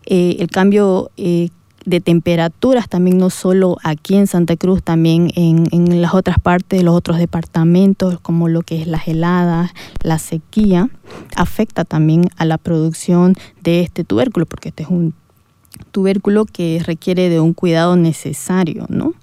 Eh, 0.07 0.37
el 0.39 0.47
cambio 0.47 1.11
eh, 1.17 1.49
de 1.85 2.01
temperaturas 2.01 2.89
también 2.89 3.19
no 3.19 3.29
solo 3.29 3.77
aquí 3.83 4.15
en 4.15 4.29
Santa 4.29 4.55
Cruz, 4.57 4.81
también 4.85 5.33
en, 5.35 5.67
en, 5.73 6.01
las 6.01 6.15
otras 6.15 6.39
partes 6.39 6.79
de 6.79 6.85
los 6.85 6.95
otros 6.95 7.19
departamentos, 7.19 8.21
como 8.21 8.47
lo 8.47 8.63
que 8.63 8.81
es 8.81 8.87
las 8.87 9.09
heladas, 9.09 9.73
la 10.01 10.21
sequía, 10.21 10.89
afecta 11.35 11.85
también 11.85 12.31
a 12.37 12.45
la 12.45 12.57
producción 12.57 13.35
de 13.65 13.81
este 13.81 14.05
tubérculo, 14.05 14.47
porque 14.47 14.69
este 14.69 14.85
es 14.85 14.89
un 14.89 15.13
tubérculo 15.91 16.45
que 16.45 16.81
requiere 16.85 17.29
de 17.29 17.41
un 17.41 17.55
cuidado 17.55 17.97
necesario, 17.97 18.87
¿no? 18.89 19.15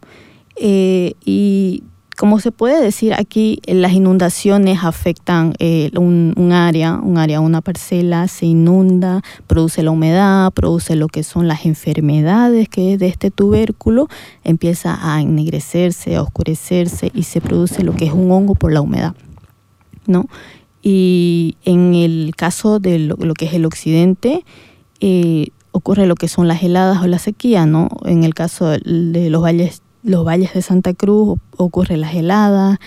Eh, 0.56 1.14
y 1.26 1.84
como 2.22 2.40
se 2.40 2.52
puede 2.52 2.80
decir 2.84 3.16
aquí, 3.16 3.62
las 3.66 3.94
inundaciones 3.94 4.84
afectan 4.84 5.56
eh, 5.58 5.90
un, 5.98 6.52
área, 6.52 7.00
un 7.02 7.18
área, 7.18 7.40
una 7.40 7.62
parcela, 7.62 8.28
se 8.28 8.46
inunda, 8.46 9.24
produce 9.48 9.82
la 9.82 9.90
humedad, 9.90 10.52
produce 10.54 10.96
lo 10.96 11.08
que 11.08 11.24
son 11.24 11.48
las 11.48 11.66
enfermedades 11.66 12.70
que 12.70 12.94
es 12.94 13.00
de 13.00 13.08
este 13.08 13.32
tubérculo, 13.32 14.08
empieza 14.44 15.00
a 15.02 15.20
ennegrecerse, 15.20 16.16
a 16.16 16.22
oscurecerse 16.22 17.12
y 17.16 17.24
se 17.24 17.42
produce 17.42 17.84
lo 17.84 17.96
que 17.96 18.06
es 18.06 18.14
un 18.14 18.30
hongo 18.32 18.54
por 18.54 18.72
la 18.72 18.82
humedad, 18.82 19.16
¿no? 20.06 20.28
Y 20.84 21.58
en 21.66 21.96
el 21.96 22.34
caso 22.38 22.80
de 22.80 23.00
lo, 23.00 23.34
que 23.34 23.46
es 23.46 23.54
el 23.54 23.66
occidente, 23.66 24.46
eh, 25.00 25.48
ocurre 25.72 26.06
lo 26.06 26.16
que 26.16 26.28
son 26.28 26.48
las 26.48 26.64
heladas 26.64 27.02
o 27.02 27.08
la 27.08 27.20
sequía, 27.20 27.66
¿no? 27.66 27.90
En 28.06 28.24
el 28.24 28.34
caso 28.34 28.68
de 28.70 29.30
los 29.30 29.42
valles, 29.42 29.82
los 30.04 30.26
valles 30.26 30.54
de 30.54 30.62
Santa 30.62 30.94
Cruz 30.94 31.40
ocurre 31.58 31.98
las 31.98 32.14
heladas, 32.14 32.80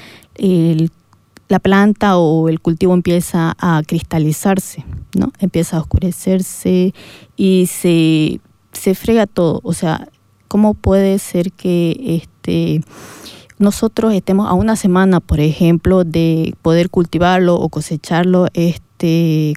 la 1.49 1.59
planta 1.59 2.17
o 2.19 2.49
el 2.49 2.61
cultivo 2.61 2.95
empieza 2.95 3.55
a 3.59 3.83
cristalizarse, 3.87 4.85
¿no? 5.17 5.33
Empieza 5.38 5.76
a 5.76 5.81
oscurecerse 5.81 6.95
y 7.37 7.67
se, 7.67 8.41
se 8.73 8.95
frega 8.95 9.26
todo. 9.26 9.61
O 9.62 9.73
sea, 9.73 10.09
¿cómo 10.49 10.75
puede 10.75 11.19
ser 11.19 11.53
que 11.53 12.23
este 12.23 12.83
nosotros 13.59 14.12
estemos 14.12 14.49
a 14.49 14.53
una 14.53 14.75
semana, 14.75 15.21
por 15.21 15.41
ejemplo, 15.41 16.05
de 16.05 16.55
poder 16.62 16.91
cultivarlo 16.91 17.55
o 17.55 17.69
cosecharlo 17.69 18.49
este 18.53 18.93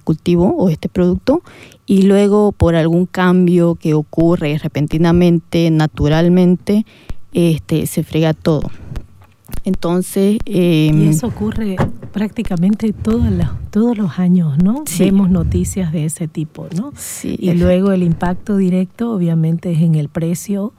cultivo 0.03 0.55
o 0.57 0.69
este 0.69 0.89
producto 0.89 1.41
y 1.85 2.03
luego 2.03 2.51
por 2.51 2.75
algún 2.75 3.05
cambio 3.05 3.75
que 3.75 3.93
ocurre 3.93 4.57
repentinamente, 4.57 5.71
naturalmente, 5.71 6.85
este, 7.33 7.85
se 7.87 8.03
frega 8.03 8.33
todo. 8.33 8.69
Entonces... 9.63 10.37
y 10.45 10.89
em, 10.89 11.09
eso 11.09 11.27
ocurre 11.27 11.75
prácticamente 12.11 12.93
todos 12.93 13.29
los, 13.31 13.47
todos 13.69 13.97
los 13.97 14.19
años, 14.19 14.57
¿no? 14.63 14.83
Vemos 14.99 15.29
noticias 15.29 15.91
de 15.91 16.05
ese 16.05 16.27
tipo, 16.27 16.67
¿no? 16.75 16.93
Sí, 16.95 17.37
y 17.39 17.53
luego 17.53 17.91
el 17.91 18.03
impacto 18.03 18.57
directo 18.57 19.11
obviamente 19.11 19.71
es 19.71 19.81
en 19.81 19.95
el 19.95 20.09
precio 20.09 20.73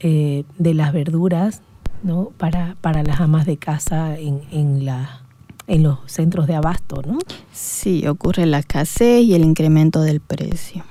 eh, 0.00 0.44
de 0.58 0.74
las 0.74 0.92
verduras, 0.92 1.62
¿no? 2.02 2.30
Para, 2.36 2.76
para 2.80 3.02
las 3.02 3.20
amas 3.20 3.46
de 3.46 3.56
casa 3.56 4.18
en, 4.18 4.42
en 4.50 4.84
la 4.84 5.25
en 5.66 5.82
los 5.82 5.98
centros 6.06 6.46
de 6.46 6.54
abasto, 6.54 7.02
¿no? 7.06 7.18
Sí, 7.52 8.06
ocurre 8.06 8.46
la 8.46 8.58
escasez 8.58 9.22
y 9.22 9.34
el 9.34 9.44
incremento 9.44 10.00
del 10.02 10.20
precio. 10.20 10.84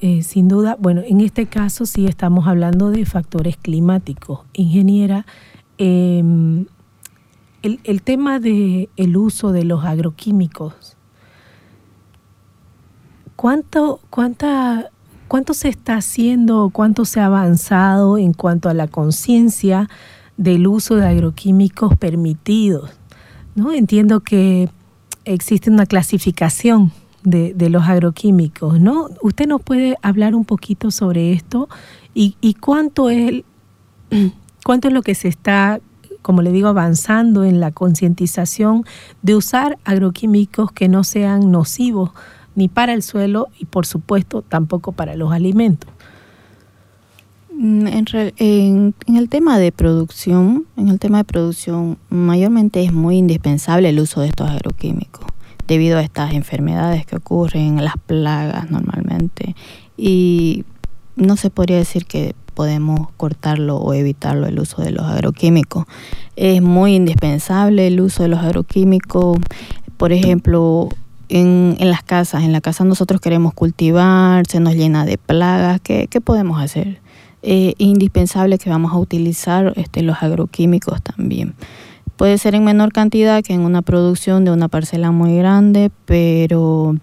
Eh, 0.00 0.22
sin 0.22 0.48
duda, 0.48 0.76
bueno, 0.78 1.02
en 1.06 1.20
este 1.20 1.46
caso 1.46 1.86
sí 1.86 2.06
estamos 2.06 2.46
hablando 2.46 2.90
de 2.90 3.06
factores 3.06 3.56
climáticos. 3.56 4.40
Ingeniera, 4.52 5.26
em, 5.78 6.66
el, 7.62 8.02
tema 8.02 8.38
del 8.38 8.88
el 8.96 9.16
uso 9.16 9.52
de 9.52 9.64
los 9.64 9.84
agroquímicos, 9.84 10.96
¿cuánto, 13.34 14.00
cuánta, 14.10 14.90
¿cuánto 15.28 15.54
se 15.54 15.68
está 15.68 15.96
haciendo, 15.96 16.70
cuánto 16.72 17.04
se 17.04 17.20
ha 17.20 17.26
avanzado 17.26 18.18
en 18.18 18.32
cuanto 18.34 18.68
a 18.68 18.74
la 18.74 18.88
conciencia 18.88 19.88
del 20.36 20.66
uso 20.66 20.96
de 20.96 21.06
agroquímicos 21.06 21.96
permitidos? 21.96 22.90
¿No? 23.56 23.72
Entiendo 23.72 24.20
que 24.20 24.68
existe 25.24 25.70
una 25.70 25.86
clasificación 25.86 26.92
de, 27.24 27.70
los 27.70 27.82
agroquímicos, 27.82 28.80
¿no? 28.80 29.08
¿Usted 29.20 29.48
nos 29.48 29.60
puede 29.60 29.96
hablar 30.00 30.36
un 30.36 30.44
poquito 30.44 30.92
sobre 30.92 31.32
esto 31.32 31.68
y, 32.14 32.54
cuánto 32.60 33.10
es 33.10 33.42
cuánto 34.64 34.88
es 34.88 34.94
lo 34.94 35.02
que 35.02 35.16
se 35.16 35.26
está 35.26 35.80
como 36.22 36.42
le 36.42 36.50
digo, 36.50 36.66
avanzando 36.66 37.44
en 37.44 37.60
la 37.60 37.70
concientización 37.70 38.84
de 39.22 39.36
usar 39.36 39.78
agroquímicos 39.84 40.72
que 40.72 40.88
no 40.88 41.04
sean 41.04 41.52
nocivos 41.52 42.10
ni 42.56 42.66
para 42.66 42.94
el 42.94 43.04
suelo 43.04 43.46
y 43.60 43.66
por 43.66 43.86
supuesto 43.86 44.42
tampoco 44.42 44.90
para 44.90 45.14
los 45.14 45.30
alimentos. 45.30 45.88
Mm, 47.58 47.86
en, 47.86 48.94
el 49.06 49.28
tema 49.30 49.58
de 49.58 49.72
producción, 49.72 50.66
en 50.76 50.88
el 50.88 50.98
tema 50.98 51.18
de 51.18 51.24
producción, 51.24 51.96
mayormente 52.10 52.84
es 52.84 52.92
muy 52.92 53.16
indispensable 53.16 53.88
el 53.88 53.98
uso 53.98 54.20
de 54.20 54.28
estos 54.28 54.50
agroquímicos 54.50 55.24
debido 55.66 55.96
a 55.98 56.02
estas 56.02 56.34
enfermedades 56.34 57.06
que 57.06 57.16
ocurren, 57.16 57.82
las 57.82 57.94
plagas 58.04 58.70
normalmente. 58.70 59.56
Y 59.96 60.64
no 61.16 61.36
se 61.36 61.48
podría 61.48 61.78
decir 61.78 62.04
que 62.04 62.34
podemos 62.52 63.08
cortarlo 63.16 63.76
o 63.78 63.94
evitarlo 63.94 64.46
el 64.46 64.60
uso 64.60 64.82
de 64.82 64.90
los 64.90 65.06
agroquímicos. 65.06 65.86
Es 66.36 66.60
muy 66.60 66.94
indispensable 66.94 67.86
el 67.86 68.00
uso 68.00 68.22
de 68.22 68.28
los 68.28 68.40
agroquímicos. 68.40 69.38
Por 69.96 70.12
ejemplo, 70.12 70.90
en, 71.30 71.76
en 71.80 71.90
las 71.90 72.02
casas, 72.02 72.44
en 72.44 72.52
la 72.52 72.60
casa 72.60 72.84
nosotros 72.84 73.20
queremos 73.20 73.54
cultivar, 73.54 74.46
se 74.46 74.60
nos 74.60 74.74
llena 74.74 75.06
de 75.06 75.16
plagas, 75.16 75.80
¿qué, 75.80 76.06
qué 76.08 76.20
podemos 76.20 76.60
hacer? 76.60 77.00
Es 77.46 77.74
indispensable 77.78 78.58
que 78.58 78.68
vamos 78.68 78.92
a 78.92 78.98
utilizar 78.98 79.72
este, 79.76 80.02
los 80.02 80.20
agroquímicos 80.20 81.00
también. 81.00 81.54
Puede 82.16 82.38
ser 82.38 82.56
en 82.56 82.64
menor 82.64 82.92
cantidad 82.92 83.44
que 83.44 83.52
en 83.54 83.60
una 83.60 83.82
producción 83.82 84.44
de 84.44 84.50
una 84.50 84.66
parcela 84.66 85.12
muy 85.12 85.36
grande, 85.36 85.92
pero 86.06 86.96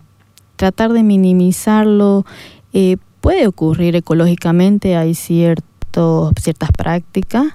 tratar 0.58 0.92
de 0.92 1.02
minimizarlo 1.02 2.26
eh, 2.74 2.98
puede 3.22 3.48
ocurrir 3.48 3.96
ecológicamente, 3.96 4.98
hay 4.98 5.16
ciertos, 5.16 6.34
ciertas 6.42 6.72
prácticas, 6.72 7.46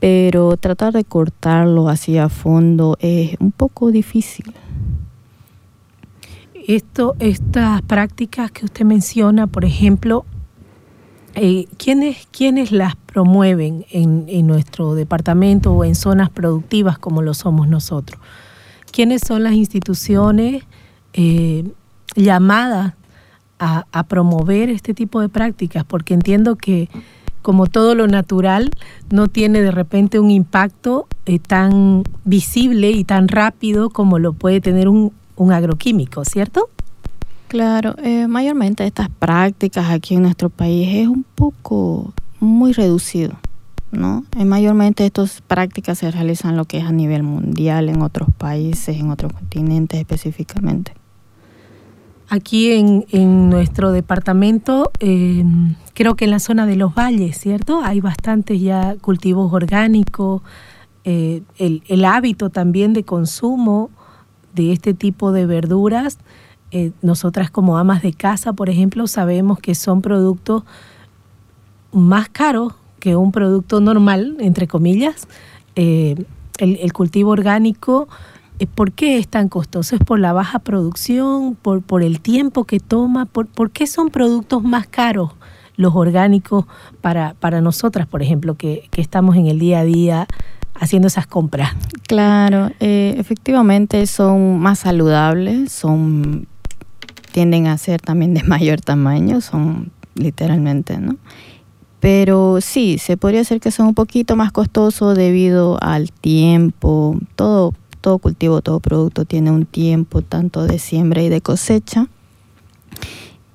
pero 0.00 0.56
tratar 0.56 0.94
de 0.94 1.04
cortarlo 1.04 1.90
así 1.90 2.16
a 2.16 2.30
fondo 2.30 2.96
es 3.00 3.36
un 3.40 3.52
poco 3.52 3.90
difícil. 3.90 4.54
Esto, 6.66 7.14
estas 7.18 7.82
prácticas 7.82 8.50
que 8.52 8.64
usted 8.64 8.86
menciona, 8.86 9.46
por 9.46 9.66
ejemplo, 9.66 10.24
eh, 11.36 11.66
¿quiénes, 11.76 12.26
¿quiénes, 12.30 12.72
las 12.72 12.96
promueven 12.96 13.84
en, 13.90 14.24
en, 14.28 14.46
nuestro 14.46 14.94
departamento 14.94 15.72
o 15.72 15.84
en 15.84 15.94
zonas 15.94 16.30
productivas 16.30 16.98
como 16.98 17.20
lo 17.20 17.34
somos 17.34 17.68
nosotros? 17.68 18.18
¿Quiénes 18.90 19.20
son 19.26 19.42
las 19.42 19.52
instituciones 19.52 20.64
eh, 21.12 21.64
llamadas 22.14 22.94
a, 23.58 24.04
promover 24.04 24.70
este 24.70 24.94
tipo 24.94 25.20
de 25.20 25.28
prácticas? 25.28 25.84
Porque 25.84 26.14
entiendo 26.14 26.56
que 26.56 26.88
como 27.42 27.66
todo 27.66 27.94
lo 27.94 28.06
natural, 28.06 28.70
no 29.10 29.28
tiene 29.28 29.60
de 29.60 29.70
repente 29.70 30.18
un 30.18 30.30
impacto 30.30 31.06
eh, 31.26 31.38
tan 31.38 32.02
visible 32.24 32.90
y 32.90 33.04
tan 33.04 33.28
rápido 33.28 33.90
como 33.90 34.18
lo 34.18 34.32
puede 34.32 34.62
tener 34.62 34.88
un, 34.88 35.12
un 35.36 35.52
agroquímico, 35.52 36.24
¿cierto? 36.24 36.70
Claro, 37.48 37.94
eh, 38.02 38.26
mayormente 38.26 38.84
estas 38.86 39.08
prácticas 39.08 39.90
aquí 39.90 40.16
en 40.16 40.22
nuestro 40.22 40.50
país 40.50 40.88
es 40.92 41.08
un 41.08 41.24
poco 41.24 42.12
muy 42.40 42.72
reducido, 42.72 43.34
¿no? 43.92 44.24
Eh, 44.36 44.44
mayormente 44.44 45.06
estas 45.06 45.42
prácticas 45.42 45.98
se 45.98 46.10
realizan 46.10 46.56
lo 46.56 46.64
que 46.64 46.78
es 46.78 46.84
a 46.84 46.92
nivel 46.92 47.22
mundial, 47.22 47.88
en 47.88 48.02
otros 48.02 48.28
países, 48.36 48.98
en 48.98 49.10
otros 49.10 49.32
continentes 49.32 50.00
específicamente. 50.00 50.92
Aquí 52.28 52.72
en, 52.72 53.06
en 53.12 53.48
nuestro 53.48 53.92
departamento, 53.92 54.90
creo 54.98 56.16
que 56.16 56.24
en 56.24 56.30
la 56.32 56.40
zona 56.40 56.66
de 56.66 56.74
los 56.74 56.92
valles, 56.92 57.38
¿cierto? 57.38 57.82
Hay 57.84 58.00
bastantes 58.00 58.60
ya 58.60 58.96
cultivos 59.00 59.52
orgánicos, 59.52 60.42
eh, 61.04 61.42
el, 61.58 61.84
el 61.86 62.04
hábito 62.04 62.50
también 62.50 62.92
de 62.92 63.04
consumo 63.04 63.90
de 64.56 64.72
este 64.72 64.92
tipo 64.92 65.30
de 65.30 65.46
verduras 65.46 66.18
eh, 66.72 66.90
nosotras 67.00 67.48
como 67.50 67.78
amas 67.78 68.02
de 68.02 68.12
casa, 68.12 68.52
por 68.52 68.68
ejemplo, 68.68 69.06
sabemos 69.06 69.60
que 69.60 69.76
son 69.76 70.02
productos 70.02 70.64
más 71.92 72.28
caros 72.28 72.74
que 72.98 73.14
un 73.14 73.30
producto 73.30 73.80
normal, 73.80 74.36
entre 74.40 74.66
comillas. 74.66 75.28
Eh, 75.76 76.16
el, 76.58 76.92
cultivo 76.92 77.30
orgánico, 77.30 78.08
eh, 78.58 78.66
¿por 78.66 78.90
qué 78.92 79.18
es 79.18 79.28
tan 79.28 79.48
costoso? 79.48 79.94
¿Es 79.94 80.02
por 80.02 80.18
la 80.18 80.32
baja 80.32 80.58
producción? 80.58 81.54
¿Por, 81.54 81.82
por 81.82 82.02
el 82.02 82.20
tiempo 82.20 82.64
que 82.64 82.80
toma? 82.80 83.26
¿Por, 83.26 83.46
¿Por 83.46 83.70
qué 83.70 83.86
son 83.86 84.10
productos 84.10 84.64
más 84.64 84.88
caros 84.88 85.32
los 85.76 85.94
orgánicos 85.94 86.64
para, 87.00 87.34
para 87.34 87.60
nosotras, 87.60 88.08
por 88.08 88.22
ejemplo, 88.22 88.56
que, 88.56 88.88
que 88.90 89.00
estamos 89.00 89.36
en 89.36 89.46
el 89.46 89.60
día 89.60 89.80
a 89.80 89.84
día 89.84 90.26
haciendo 90.74 91.06
esas 91.06 91.28
compras? 91.28 91.76
Claro, 92.08 92.70
efectivamente 92.80 94.06
son 94.06 94.58
más 94.58 94.80
saludables, 94.80 95.70
son 95.70 96.48
tienden 97.36 97.66
a 97.66 97.76
ser 97.76 98.00
también 98.00 98.32
de 98.32 98.42
mayor 98.44 98.80
tamaño, 98.80 99.42
son 99.42 99.92
literalmente, 100.14 100.96
¿no? 100.96 101.18
Pero 102.00 102.62
sí, 102.62 102.96
se 102.96 103.18
podría 103.18 103.40
decir 103.40 103.60
que 103.60 103.70
son 103.70 103.88
un 103.88 103.94
poquito 103.94 104.36
más 104.36 104.52
costosos 104.52 105.14
debido 105.18 105.76
al 105.82 106.10
tiempo. 106.12 107.18
Todo, 107.34 107.74
todo 108.00 108.16
cultivo, 108.16 108.62
todo 108.62 108.80
producto 108.80 109.26
tiene 109.26 109.50
un 109.50 109.66
tiempo 109.66 110.22
tanto 110.22 110.66
de 110.66 110.78
siembra 110.78 111.22
y 111.22 111.28
de 111.28 111.42
cosecha. 111.42 112.06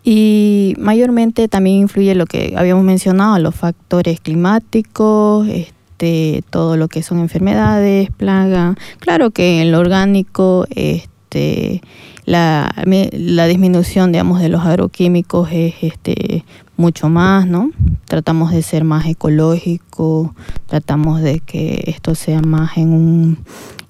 Y 0.04 0.76
mayormente 0.78 1.48
también 1.48 1.78
influye 1.78 2.14
lo 2.14 2.28
que 2.28 2.54
habíamos 2.56 2.84
mencionado, 2.84 3.40
los 3.40 3.56
factores 3.56 4.20
climáticos, 4.20 5.48
este, 5.48 6.44
todo 6.52 6.78
lo 6.78 6.88
que 6.88 7.02
son 7.02 7.18
enfermedades, 7.18 8.12
plagas. 8.12 8.76
Claro 9.00 9.32
que 9.32 9.64
en 9.64 9.72
lo 9.72 9.80
orgánico, 9.80 10.68
este, 10.70 11.82
la, 12.26 12.74
la 12.86 13.48
disminución, 13.48 14.12
digamos, 14.12 14.42
de 14.42 14.50
los 14.50 14.66
agroquímicos 14.66 15.50
es 15.52 15.76
este, 15.82 16.46
mucho 16.78 17.10
más, 17.10 17.48
¿no? 17.48 17.72
Tratamos 18.06 18.52
de 18.52 18.62
ser 18.62 18.84
más 18.84 19.06
ecológicos, 19.06 20.32
tratamos 20.68 21.22
de 21.22 21.40
que 21.40 21.84
esto 21.88 22.16
sea 22.16 22.42
más 22.42 22.78
en 22.78 22.94
un, 22.94 23.38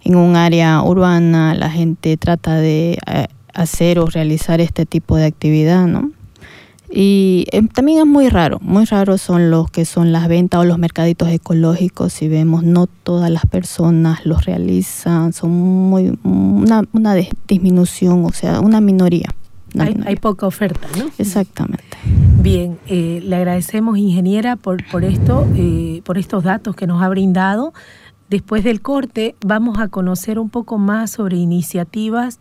en 0.04 0.16
un 0.16 0.36
área 0.36 0.82
urbana, 0.82 1.54
la 1.56 1.70
gente 1.70 2.18
trata 2.18 2.56
de 2.56 2.98
eh, 3.08 3.28
hacer 3.54 4.00
o 4.00 4.06
realizar 4.06 4.62
este 4.62 4.86
tipo 4.86 5.16
de 5.16 5.26
actividad, 5.26 5.88
¿no? 5.88 6.12
Y 6.94 7.46
em, 7.52 7.70
también 7.70 8.00
es 8.00 8.06
muy 8.06 8.28
raro, 8.28 8.60
muy 8.62 8.84
raro 8.84 9.18
son 9.18 9.50
los 9.50 9.72
que 9.72 9.86
son 9.86 10.12
las 10.12 10.28
ventas 10.28 10.60
o 10.60 10.66
los 10.66 10.78
mercaditos 10.78 11.30
ecológicos. 11.30 12.12
Si 12.12 12.28
vemos, 12.28 12.64
no 12.64 12.88
todas 12.88 13.30
las 13.30 13.46
personas 13.46 14.26
los 14.26 14.46
realizan, 14.46 15.32
son 15.32 15.52
muy 15.52 16.18
una, 16.24 16.84
una 16.92 17.16
disminución, 17.48 18.26
o 18.26 18.32
sea, 18.34 18.60
una 18.60 18.82
minoría. 18.82 19.30
hay, 19.80 20.18
poca 20.18 20.46
oferta, 20.46 20.86
¿no? 20.98 21.10
Exactamente. 21.18 21.98
Bien, 22.42 22.78
eh, 22.88 23.22
le 23.24 23.38
agradecemos, 23.38 23.98
ingeniera, 23.98 24.58
por, 24.58 24.86
por 24.90 25.06
esto, 25.06 25.48
eh, 25.56 26.02
por 26.04 26.18
estos 26.18 26.44
datos 26.44 26.76
que 26.76 26.88
nos 26.88 27.02
ha 27.02 27.08
brindado. 27.08 27.74
Después 28.30 28.66
del 28.66 28.82
corte, 28.82 29.36
vamos 29.46 29.80
a 29.80 29.88
conocer 29.88 30.40
un 30.40 30.50
poco 30.50 30.78
más 30.78 31.12
sobre 31.12 31.38
iniciativas 31.38 32.40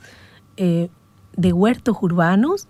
eh, 0.56 0.88
de 1.36 1.52
huertos 1.52 1.96
urbanos 2.00 2.66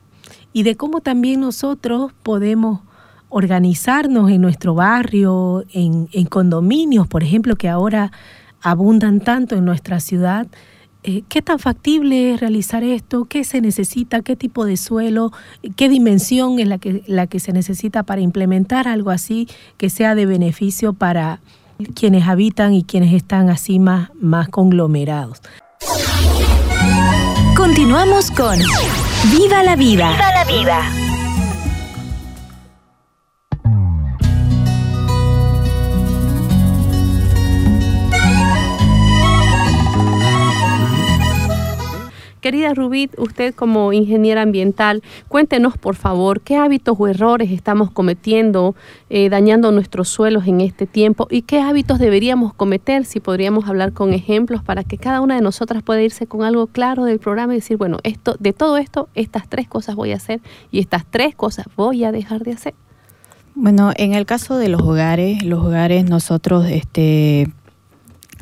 y 0.52 0.62
de 0.62 0.76
cómo 0.76 1.00
también 1.00 1.40
nosotros 1.40 2.12
podemos 2.22 2.80
organizarnos 3.28 4.30
en 4.30 4.40
nuestro 4.42 4.74
barrio, 4.74 5.64
en, 5.72 6.06
condominios, 6.26 7.06
por 7.06 7.22
ejemplo, 7.22 7.56
que 7.56 7.68
ahora 7.68 8.12
abundan 8.60 9.20
tanto 9.20 9.56
en 9.56 9.64
nuestra 9.64 10.00
ciudad. 10.00 10.46
Eh, 11.02 11.22
¿Qué 11.28 11.40
tan 11.40 11.58
factible 11.58 12.34
es 12.34 12.40
realizar 12.40 12.84
esto? 12.84 13.24
¿Qué 13.24 13.44
se 13.44 13.60
necesita? 13.60 14.20
¿Qué 14.20 14.36
tipo 14.36 14.66
de 14.66 14.76
suelo? 14.76 15.32
¿Qué 15.76 15.88
dimensión 15.88 16.58
es 16.58 16.66
la 16.66 16.78
que, 16.78 17.02
la 17.06 17.26
que 17.26 17.40
se 17.40 17.52
necesita 17.52 18.02
para 18.02 18.20
implementar 18.20 18.88
algo 18.88 19.10
así 19.10 19.48
que 19.78 19.88
sea 19.88 20.14
de 20.14 20.26
beneficio 20.26 20.92
para 20.92 21.40
quienes 21.94 22.26
habitan 22.26 22.74
y 22.74 22.84
quienes 22.84 23.14
están 23.14 23.48
así 23.48 23.78
más, 23.78 24.10
más 24.20 24.48
conglomerados? 24.48 25.40
Continuamos 27.81 28.31
con 28.33 28.59
Viva 29.33 29.62
la 29.62 29.75
vida. 29.75 30.11
Viva 30.11 30.31
la 30.35 30.45
vida. 30.45 31.10
Querida 42.40 42.74
Rubí, 42.74 43.11
usted 43.18 43.55
como 43.55 43.92
ingeniera 43.92 44.42
ambiental, 44.42 45.03
cuéntenos 45.29 45.76
por 45.76 45.96
favor 45.96 46.40
qué 46.40 46.57
hábitos 46.57 46.96
o 46.98 47.07
errores 47.07 47.50
estamos 47.50 47.90
cometiendo, 47.90 48.74
eh, 49.11 49.29
dañando 49.29 49.72
nuestros 49.72 50.09
suelos 50.09 50.46
en 50.46 50.61
este 50.61 50.87
tiempo 50.87 51.26
y 51.31 51.42
qué 51.42 51.61
hábitos 51.61 51.98
deberíamos 51.98 52.55
cometer, 52.55 53.05
si 53.05 53.20
podríamos 53.20 53.68
hablar 53.68 53.92
con 53.92 54.12
ejemplos 54.12 54.62
para 54.62 54.85
que 54.85 54.98
cada 54.98 55.20
una 55.20 55.35
de 55.35 55.42
nosotras 55.42 55.83
pueda 55.83 56.03
irse 56.03 56.26
con 56.26 56.42
algo 56.42 56.66
claro 56.66 57.05
del 57.05 57.18
programa 57.18 57.53
y 57.53 57.57
decir, 57.57 57.76
bueno, 57.76 57.98
esto, 58.03 58.37
de 58.38 58.53
todo 58.53 58.79
esto, 58.79 59.09
estas 59.14 59.48
tres 59.48 59.68
cosas 59.68 59.94
voy 59.94 60.12
a 60.12 60.16
hacer 60.16 60.40
y 60.70 60.81
estas 60.81 61.05
tres 61.09 61.35
cosas 61.35 61.66
voy 61.76 62.05
a 62.05 62.12
dejar 62.12 62.42
de 62.42 62.53
hacer. 62.53 62.74
Bueno, 63.55 63.92
en 63.96 64.14
el 64.14 64.26
caso 64.26 64.57
de 64.57 64.68
los 64.68 64.81
hogares, 64.81 65.42
los 65.44 65.64
hogares 65.64 66.09
nosotros 66.09 66.66
este, 66.70 67.50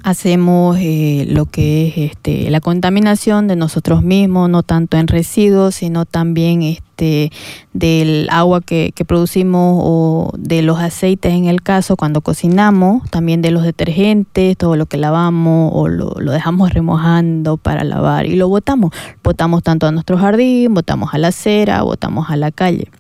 hacemos 0.03 0.77
eh, 0.81 1.27
lo 1.29 1.47
que 1.47 1.89
es 1.89 2.13
este, 2.13 2.51
la 2.51 2.61
contaminación 2.61 3.49
de 3.49 3.57
nosotros 3.57 4.03
mismos, 4.03 4.49
no 4.51 4.63
tanto 4.63 4.97
en 4.97 5.09
residuos, 5.09 5.77
sino 5.77 6.05
también 6.07 6.63
este, 6.63 7.31
del 7.73 8.29
agua 8.31 8.61
que, 8.61 8.93
producimos 9.07 9.81
o 9.83 10.33
de 10.37 10.63
los 10.63 10.79
aceites 10.79 11.33
en 11.33 11.47
el 11.47 11.63
caso 11.63 11.97
cuando 11.97 12.21
cocinamos, 12.21 13.09
también 13.11 13.43
de 13.43 13.51
los 13.51 13.63
detergentes, 13.63 14.57
todo 14.57 14.77
lo 14.77 14.87
que 14.87 14.97
lavamos 14.97 15.73
o 15.75 15.89
lo, 15.89 16.15
lo 16.19 16.33
dejamos 16.33 16.73
remojando 16.73 17.57
para 17.57 17.85
lavar 17.85 18.27
y 18.27 18.37
lo 18.37 18.49
botamos. 18.49 18.93
Botamos 19.23 19.63
tanto 19.63 19.87
a 19.87 19.93
nuestro 19.93 20.19
jardín, 20.19 20.75
botamos 20.75 21.15
a 21.15 21.19
la 21.19 21.29
acera, 21.29 21.83
botamos 21.83 22.31
a 22.31 22.37
la 22.37 22.51
calle. 22.51 22.91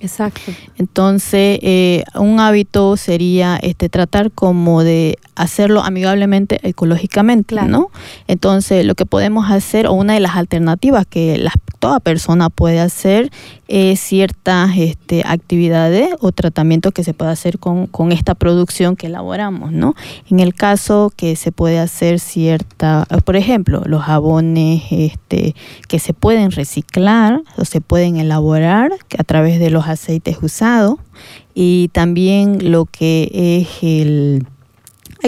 Exacto. 0.00 0.52
Entonces, 0.76 1.58
eh, 1.62 2.04
un 2.14 2.40
hábito 2.40 2.96
sería 2.96 3.58
este 3.60 3.88
tratar 3.88 4.30
como 4.30 4.84
de 4.84 5.18
hacerlo 5.34 5.82
amigablemente 5.82 6.60
ecológicamente, 6.68 7.54
¿no? 7.62 7.90
Entonces, 8.26 8.84
lo 8.84 8.94
que 8.94 9.06
podemos 9.06 9.50
hacer 9.50 9.86
o 9.86 9.92
una 9.92 10.14
de 10.14 10.20
las 10.20 10.36
alternativas 10.36 11.06
que 11.06 11.38
la, 11.38 11.52
toda 11.78 12.00
persona 12.00 12.50
puede 12.50 12.80
hacer 12.80 13.30
es 13.68 14.00
ciertas 14.00 14.70
este, 14.78 15.22
actividades 15.26 16.10
o 16.20 16.32
tratamientos 16.32 16.92
que 16.92 17.04
se 17.04 17.12
puede 17.14 17.30
hacer 17.30 17.58
con, 17.58 17.86
con, 17.86 18.12
esta 18.12 18.34
producción 18.34 18.96
que 18.96 19.08
elaboramos, 19.08 19.72
¿no? 19.72 19.94
En 20.30 20.40
el 20.40 20.54
caso 20.54 21.12
que 21.14 21.36
se 21.36 21.52
puede 21.52 21.78
hacer 21.78 22.18
cierta, 22.18 23.06
por 23.24 23.36
ejemplo, 23.36 23.82
los 23.84 24.02
jabones 24.02 24.84
este, 24.90 25.54
que 25.86 25.98
se 25.98 26.14
pueden 26.14 26.50
reciclar 26.50 27.42
o 27.56 27.64
se 27.64 27.80
pueden 27.80 28.16
elaborar 28.16 28.90
a 29.18 29.24
través 29.24 29.60
de 29.60 29.70
los 29.70 29.87
aceites 29.88 30.38
usados 30.42 30.96
y 31.54 31.88
también 31.88 32.70
lo 32.70 32.84
que 32.84 33.30
es 33.32 33.82
el 33.82 34.46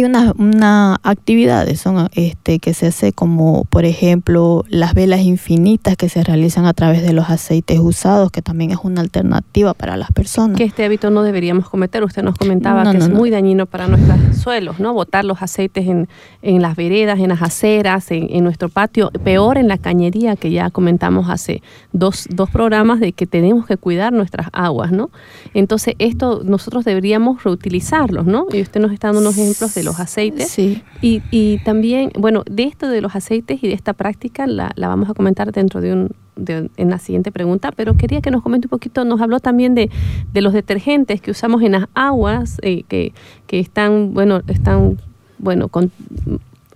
hay 0.00 0.04
unas 0.04 0.34
una 0.38 0.98
actividades 1.02 1.80
son 1.80 2.08
este 2.12 2.58
que 2.58 2.74
se 2.74 2.88
hace 2.88 3.12
como 3.12 3.64
por 3.64 3.84
ejemplo 3.84 4.64
las 4.68 4.94
velas 4.94 5.20
infinitas 5.20 5.96
que 5.96 6.08
se 6.08 6.22
realizan 6.22 6.66
a 6.66 6.74
través 6.74 7.02
de 7.02 7.12
los 7.12 7.28
aceites 7.28 7.78
usados 7.78 8.30
que 8.30 8.42
también 8.42 8.70
es 8.70 8.78
una 8.82 9.00
alternativa 9.00 9.74
para 9.74 9.96
las 9.96 10.10
personas. 10.12 10.56
Que 10.56 10.64
este 10.64 10.84
hábito 10.84 11.10
no 11.10 11.22
deberíamos 11.22 11.68
cometer. 11.68 12.04
Usted 12.04 12.22
nos 12.22 12.36
comentaba 12.36 12.90
que 12.90 12.98
es 12.98 13.08
muy 13.08 13.30
dañino 13.30 13.66
para 13.66 13.88
nuestros 13.88 14.36
suelos 14.36 14.78
no 14.78 14.94
botar 14.94 15.24
los 15.24 15.42
aceites 15.42 15.86
en, 15.86 16.08
en 16.42 16.62
las 16.62 16.76
veredas 16.76 17.18
en 17.18 17.30
las 17.30 17.42
aceras 17.42 18.10
en, 18.10 18.28
en, 18.30 18.44
nuestro 18.44 18.68
patio. 18.68 19.10
Peor 19.24 19.58
en 19.58 19.68
la 19.68 19.78
cañería 19.78 20.36
que 20.36 20.50
ya 20.50 20.70
comentamos 20.70 21.28
hace 21.28 21.62
dos, 21.92 22.26
dos 22.30 22.50
programas 22.50 23.00
de 23.00 23.12
que 23.12 23.26
tenemos 23.26 23.66
que 23.66 23.76
cuidar 23.76 24.12
nuestras 24.12 24.48
aguas 24.52 24.92
no 24.92 25.10
entonces 25.54 25.94
esto 25.98 26.42
nosotros 26.44 26.84
deberíamos 26.84 27.42
reutilizarlos 27.42 28.26
no 28.26 28.46
y 28.52 28.62
usted 28.62 28.80
nos 28.80 28.92
está 28.92 29.08
dando 29.08 29.20
unos 29.20 29.36
ejemplos 29.36 29.74
de 29.74 29.80
de 29.80 29.84
los 29.90 30.00
aceites. 30.00 30.48
Sí. 30.48 30.82
Y, 31.02 31.22
y, 31.30 31.58
también, 31.58 32.10
bueno, 32.18 32.42
de 32.48 32.64
esto 32.64 32.88
de 32.88 33.00
los 33.00 33.14
aceites 33.16 33.62
y 33.62 33.68
de 33.68 33.74
esta 33.74 33.92
práctica 33.92 34.46
la, 34.46 34.70
la 34.76 34.88
vamos 34.88 35.10
a 35.10 35.14
comentar 35.14 35.52
dentro 35.52 35.80
de 35.80 35.92
un, 35.92 36.10
de, 36.36 36.70
en 36.76 36.90
la 36.90 36.98
siguiente 36.98 37.32
pregunta, 37.32 37.72
pero 37.72 37.96
quería 37.96 38.20
que 38.20 38.30
nos 38.30 38.42
comente 38.42 38.66
un 38.66 38.70
poquito, 38.70 39.04
nos 39.04 39.20
habló 39.20 39.40
también 39.40 39.74
de, 39.74 39.90
de 40.32 40.40
los 40.40 40.52
detergentes 40.52 41.20
que 41.20 41.30
usamos 41.30 41.62
en 41.62 41.72
las 41.72 41.86
aguas, 41.94 42.58
eh, 42.62 42.84
que, 42.88 43.12
que 43.46 43.58
están, 43.58 44.14
bueno, 44.14 44.40
están, 44.46 44.98
bueno, 45.38 45.68
con, 45.68 45.90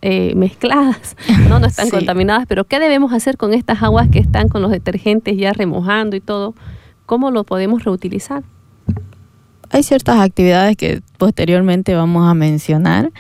eh, 0.03 0.35
mezcladas, 0.35 1.17
¿no? 1.49 1.59
no 1.59 1.67
están 1.67 1.89
contaminadas, 1.89 2.47
pero 2.47 2.65
¿qué 2.65 2.79
debemos 2.79 3.13
hacer 3.13 3.37
con 3.37 3.55
estas 3.55 3.83
aguas 3.83 4.09
que 4.09 4.19
están 4.19 4.49
con 4.49 4.61
los 4.61 4.71
detergentes 4.71 5.37
ya 5.37 5.53
remojando 5.53 6.17
y 6.17 6.21
todo? 6.21 6.55
¿Cómo 7.07 7.31
lo 7.31 7.45
podemos 7.45 7.85
reutilizar? 7.85 8.45
Hay 9.75 9.83
ciertas 9.83 10.21
actividades 10.21 10.77
que 10.77 11.03
posteriormente 11.19 11.97
vamos 11.97 12.31
a 12.31 12.35
mencionar 12.35 13.11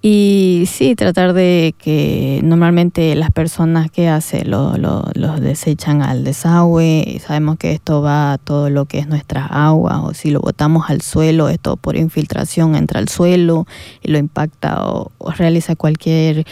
y 0.00 0.62
sí, 0.68 0.94
tratar 0.94 1.32
de 1.32 1.74
que 1.76 2.40
normalmente 2.44 3.16
las 3.16 3.32
personas 3.32 3.90
que 3.90 4.06
hacen 4.06 4.48
lo, 4.48 4.76
los 4.76 5.40
desechan 5.40 6.02
al 6.02 6.22
desagüe. 6.22 7.20
Sabemos 7.26 7.56
que 7.56 7.72
esto 7.72 8.00
va 8.00 8.34
a 8.34 8.38
todo 8.38 8.70
lo 8.70 8.84
que 8.84 9.00
es 9.00 9.08
nuestra 9.08 9.44
agua 9.46 10.02
o 10.02 10.14
si 10.14 10.30
lo 10.30 10.38
botamos 10.38 10.88
al 10.88 11.00
suelo, 11.00 11.48
esto 11.48 11.76
por 11.76 11.96
infiltración 11.96 12.76
entra 12.76 13.00
al 13.00 13.08
suelo 13.08 13.66
y 14.00 14.12
lo 14.12 14.18
impacta 14.18 14.86
o, 14.86 15.10
realiza 15.36 15.74
cualquier 15.74 16.46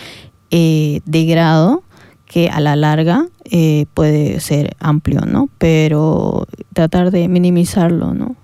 eh, 0.51 1.03
degrado 1.05 1.85
que 2.27 2.49
a 2.49 2.59
la 2.59 2.75
larga 2.75 3.27
eh, 3.45 3.87
puede 3.95 4.41
ser 4.41 4.75
amplio, 4.81 5.21
¿no? 5.21 5.51
Pero 5.59 6.49
tratar 6.73 7.13
de 7.13 7.29
minimizarlo, 7.29 8.13
¿no? 8.13 8.35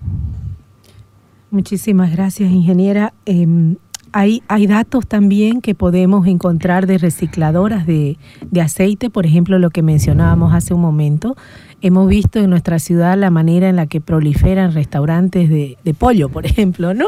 Muchísimas 1.51 2.11
gracias, 2.11 2.51
ingeniera. 2.51 3.13
Em, 3.25 3.77
hay, 4.11 4.43
hay, 4.47 4.67
datos 4.67 5.07
también 5.07 5.61
que 5.61 5.75
podemos 5.75 6.27
encontrar 6.27 6.87
de 6.87 6.97
recicladoras 6.97 7.85
de, 7.85 8.17
aceite, 8.61 9.09
por 9.09 9.25
ejemplo, 9.25 9.59
lo 9.59 9.69
que 9.69 9.81
mencionábamos 9.81 10.53
hace 10.53 10.73
un 10.73 10.81
momento. 10.81 11.35
Hemos 11.81 12.07
visto 12.07 12.39
en 12.39 12.49
nuestra 12.49 12.79
ciudad 12.79 13.17
la 13.17 13.29
manera 13.29 13.69
en 13.69 13.75
la 13.75 13.87
que 13.87 14.01
proliferan 14.01 14.73
restaurantes 14.73 15.49
de, 15.49 15.77
pollo, 15.97 16.29
por 16.29 16.45
ejemplo, 16.45 16.93
¿no? 16.93 17.07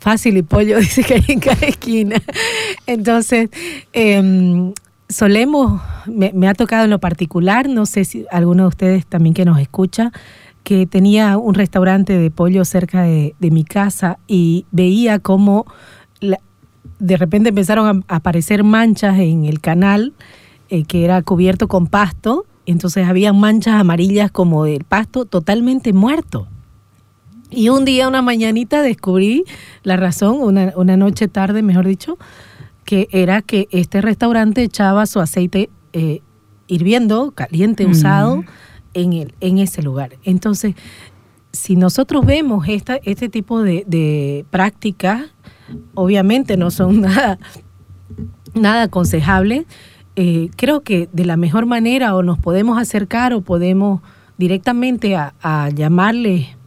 Fácil 0.00 0.36
y 0.36 0.42
pollo 0.42 0.78
dice 0.80 1.02
que 1.02 1.14
hay 1.14 1.24
en 1.28 1.40
cada 1.40 1.66
esquina. 1.66 2.16
Entonces, 2.86 3.50
em, 3.92 4.72
solemos, 5.08 5.80
me, 6.06 6.48
ha 6.48 6.54
tocado 6.54 6.84
en 6.84 6.90
lo 6.90 6.98
particular, 6.98 7.68
no 7.68 7.86
sé 7.86 8.04
si 8.04 8.26
alguno 8.30 8.64
de 8.64 8.68
ustedes 8.68 9.06
también 9.06 9.34
que 9.34 9.44
nos 9.44 9.58
escucha, 9.58 10.12
que 10.68 10.84
tenía 10.84 11.38
un 11.38 11.54
restaurante 11.54 12.18
de 12.18 12.30
pollo 12.30 12.62
cerca 12.66 13.00
de, 13.00 13.34
mi 13.40 13.64
casa 13.64 14.18
y 14.26 14.66
veía 14.70 15.18
cómo 15.18 15.64
de 16.20 17.16
repente 17.16 17.48
empezaron 17.48 18.04
a 18.06 18.16
aparecer 18.16 18.64
manchas 18.64 19.18
en 19.18 19.46
el 19.46 19.62
canal 19.62 20.12
eh, 20.68 20.84
que 20.84 21.06
era 21.06 21.22
cubierto 21.22 21.68
con 21.68 21.86
pasto, 21.86 22.44
entonces 22.66 23.08
había 23.08 23.32
manchas 23.32 23.80
amarillas 23.80 24.30
como 24.30 24.64
del 24.64 24.84
pasto 24.84 25.24
totalmente 25.24 25.94
muerto. 25.94 26.48
Y 27.48 27.70
un 27.70 27.86
día, 27.86 28.06
una 28.06 28.20
mañanita, 28.20 28.82
descubrí 28.82 29.44
la 29.84 29.96
razón, 29.96 30.36
una, 30.38 30.74
una 30.76 30.98
noche 30.98 31.28
tarde, 31.28 31.62
mejor 31.62 31.86
dicho, 31.86 32.18
que 32.84 33.08
era 33.10 33.40
que 33.40 33.68
este 33.70 34.02
restaurante 34.02 34.64
echaba 34.64 35.06
su 35.06 35.18
aceite 35.18 35.70
eh, 35.94 36.20
hirviendo, 36.66 37.30
caliente, 37.30 37.86
usado, 37.86 38.44
en, 39.02 39.58
ese 39.58 39.82
lugar. 39.82 40.16
Entonces, 40.24 40.74
si 41.52 41.76
nosotros 41.76 42.24
vemos 42.26 42.68
esta, 42.68 42.96
este 43.04 43.28
tipo 43.28 43.62
de, 43.62 43.84
de 43.86 44.44
prácticas, 44.50 45.22
obviamente 45.94 46.56
no 46.56 46.70
son 46.70 47.00
nada, 47.02 47.38
nada 48.54 48.82
aconsejables, 48.84 49.66
eh, 50.16 50.50
creo 50.56 50.82
que 50.82 51.08
de 51.12 51.24
la 51.24 51.36
mejor 51.36 51.66
manera 51.66 52.16
o 52.16 52.22
nos 52.22 52.38
podemos 52.38 52.78
acercar 52.78 53.32
o 53.32 53.40
podemos 53.40 54.00
directamente 54.36 55.16
a, 55.16 55.34
a 55.42 55.70
llamarle 55.70 56.58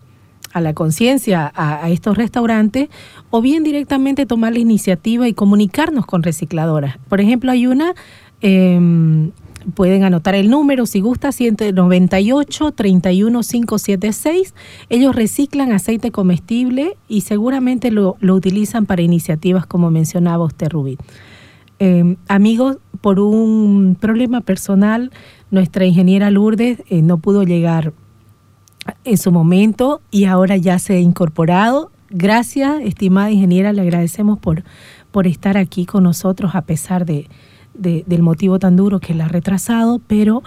a 0.53 0.61
la 0.61 0.73
conciencia 0.73 1.51
a, 1.55 1.89
estos 1.89 2.17
restaurantes 2.17 2.89
o 3.29 3.41
bien 3.41 3.63
directamente 3.63 4.25
tomar 4.25 4.53
la 4.53 4.59
iniciativa 4.59 5.27
y 5.27 5.33
comunicarnos 5.33 6.05
con 6.05 6.23
recicladoras. 6.23 6.97
Por 7.09 7.21
ejemplo, 7.21 7.51
hay 7.51 7.67
una 7.67 7.93
em, 8.41 9.31
Pueden 9.75 10.03
anotar 10.03 10.35
el 10.35 10.49
número 10.49 10.85
si 10.85 11.01
gusta, 11.01 11.31
198 11.31 12.71
31576. 12.71 14.53
Ellos 14.89 15.15
reciclan 15.15 15.71
aceite 15.71 16.11
comestible 16.11 16.97
y 17.07 17.21
seguramente 17.21 17.91
lo, 17.91 18.17
utilizan 18.21 18.85
para 18.85 19.01
iniciativas 19.01 19.65
como 19.65 19.91
mencionaba 19.91 20.45
usted, 20.45 20.69
Rubí. 20.69 20.97
Em, 21.79 22.17
amigos, 22.27 22.77
por 23.01 23.19
un 23.19 23.97
problema 23.99 24.41
personal, 24.41 25.11
nuestra 25.49 25.85
ingeniera 25.85 26.29
Lourdes 26.31 26.83
eh, 26.89 27.01
no 27.01 27.17
pudo 27.17 27.43
llegar 27.43 27.93
en 29.03 29.17
su 29.17 29.31
momento 29.31 30.01
y 30.11 30.25
ahora 30.25 30.57
ya 30.57 30.79
se 30.79 30.93
ha 30.93 30.99
incorporado. 30.99 31.91
Gracias, 32.09 32.81
estimada 32.83 33.31
ingeniera, 33.31 33.73
le 33.73 33.81
agradecemos 33.81 34.37
por, 34.39 34.63
por 35.11 35.27
estar 35.27 35.57
aquí 35.57 35.85
con 35.85 36.03
nosotros 36.03 36.55
a 36.55 36.63
pesar 36.63 37.05
de, 37.05 37.27
del 37.73 38.21
motivo 38.21 38.59
tan 38.59 38.75
duro 38.75 38.99
que 38.99 39.13
la 39.13 39.25
ha 39.25 39.29
retrasado, 39.29 39.99
pero 40.07 40.43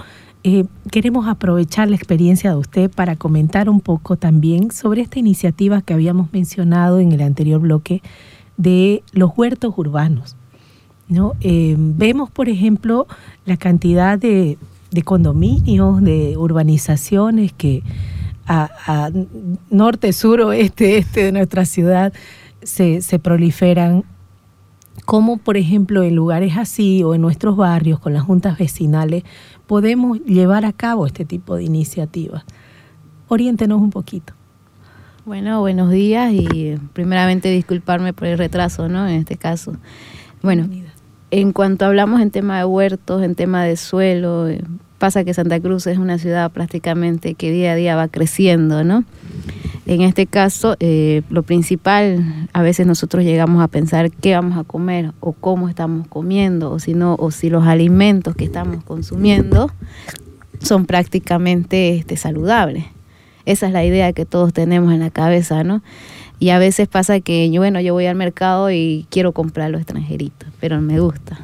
eh, 0.46 0.66
queremos 0.90 1.26
aprovechar 1.26 1.88
la 1.88 1.96
experiencia 1.96 2.50
de 2.50 2.56
usted 2.56 2.90
para 2.90 3.16
comentar 3.16 3.70
un 3.70 3.80
poco 3.80 4.16
también 4.16 4.70
sobre 4.70 5.00
esta 5.00 5.18
iniciativa 5.18 5.80
que 5.80 5.94
habíamos 5.94 6.32
mencionado 6.34 7.00
en 7.00 7.12
el 7.12 7.22
anterior 7.22 7.60
bloque 7.60 8.02
de 8.58 9.02
los 9.12 9.30
huertos 9.36 9.72
urbanos. 9.78 10.36
¿no? 11.08 11.32
Eh, 11.40 11.76
vemos, 11.78 12.30
por 12.30 12.50
ejemplo, 12.50 13.06
la 13.46 13.56
cantidad 13.56 14.18
de, 14.18 14.58
condominios, 15.04 16.02
de 16.02 16.36
urbanizaciones 16.36 17.54
que 17.54 17.82
a, 18.46 19.10
norte, 19.70 20.12
sur, 20.12 20.42
oeste, 20.42 20.98
este 20.98 21.24
de 21.24 21.32
nuestra 21.32 21.64
ciudad 21.64 22.12
se, 22.62 23.00
se 23.00 23.18
proliferan 23.18 24.04
cómo, 25.04 25.36
por 25.36 25.56
ejemplo, 25.56 26.02
en 26.02 26.14
lugares 26.14 26.56
así 26.56 27.02
o 27.02 27.14
en 27.14 27.20
nuestros 27.20 27.56
barrios, 27.56 27.98
con 27.98 28.14
las 28.14 28.22
juntas 28.22 28.58
vecinales, 28.58 29.24
podemos 29.66 30.20
llevar 30.20 30.64
a 30.64 30.72
cabo 30.72 31.06
este 31.06 31.24
tipo 31.24 31.56
de 31.56 31.64
iniciativas. 31.64 32.44
Oriéntenos 33.28 33.80
un 33.80 33.90
poquito. 33.90 34.34
Bueno, 35.24 35.60
buenos 35.60 35.90
días 35.90 36.32
y 36.32 36.76
primeramente 36.92 37.50
disculparme 37.50 38.12
por 38.12 38.28
el 38.28 38.36
retraso, 38.36 38.88
¿no? 38.88 39.08
En 39.08 39.14
este 39.16 39.36
caso. 39.36 39.74
Bueno, 40.42 40.68
en 41.30 41.52
cuanto 41.52 41.86
hablamos 41.86 42.20
en 42.20 42.30
tema 42.30 42.58
de 42.58 42.64
huertos, 42.66 43.22
en 43.22 43.34
tema 43.34 43.64
de 43.64 43.76
suelo, 43.76 44.48
eh, 44.48 44.62
pasa 44.98 45.24
que 45.24 45.32
Santa 45.32 45.58
Cruz 45.60 45.86
es 45.86 45.96
una 45.98 46.18
ciudad 46.18 46.50
prácticamente 46.52 47.34
que 47.34 47.50
día 47.50 47.72
a 47.72 47.74
día 47.74 47.96
va 47.96 48.08
creciendo, 48.08 48.84
¿no? 48.84 49.04
En 49.86 50.00
este 50.00 50.26
caso, 50.26 50.76
eh, 50.80 51.22
lo 51.28 51.42
principal, 51.42 52.48
a 52.54 52.62
veces 52.62 52.86
nosotros 52.86 53.22
llegamos 53.22 53.62
a 53.62 53.68
pensar 53.68 54.10
qué 54.10 54.34
vamos 54.34 54.56
a 54.56 54.64
comer 54.64 55.12
o 55.20 55.32
cómo 55.32 55.68
estamos 55.68 56.08
comiendo, 56.08 56.70
o 56.70 56.78
si 56.78 56.94
no, 56.94 57.16
o 57.18 57.30
si 57.30 57.50
los 57.50 57.66
alimentos 57.66 58.34
que 58.34 58.44
estamos 58.44 58.82
consumiendo 58.82 59.70
son 60.60 60.86
prácticamente 60.86 61.96
este, 61.96 62.16
saludables. 62.16 62.84
Esa 63.44 63.66
es 63.66 63.72
la 63.74 63.84
idea 63.84 64.14
que 64.14 64.24
todos 64.24 64.54
tenemos 64.54 64.92
en 64.94 65.00
la 65.00 65.10
cabeza, 65.10 65.64
¿no? 65.64 65.82
Y 66.38 66.48
a 66.48 66.58
veces 66.58 66.88
pasa 66.88 67.20
que, 67.20 67.52
bueno, 67.56 67.78
yo 67.80 67.92
voy 67.92 68.06
al 68.06 68.16
mercado 68.16 68.70
y 68.70 69.06
quiero 69.10 69.32
comprar 69.32 69.70
los 69.70 69.82
extranjeritos, 69.82 70.48
pero 70.60 70.80
me 70.80 70.98
gusta. 70.98 71.38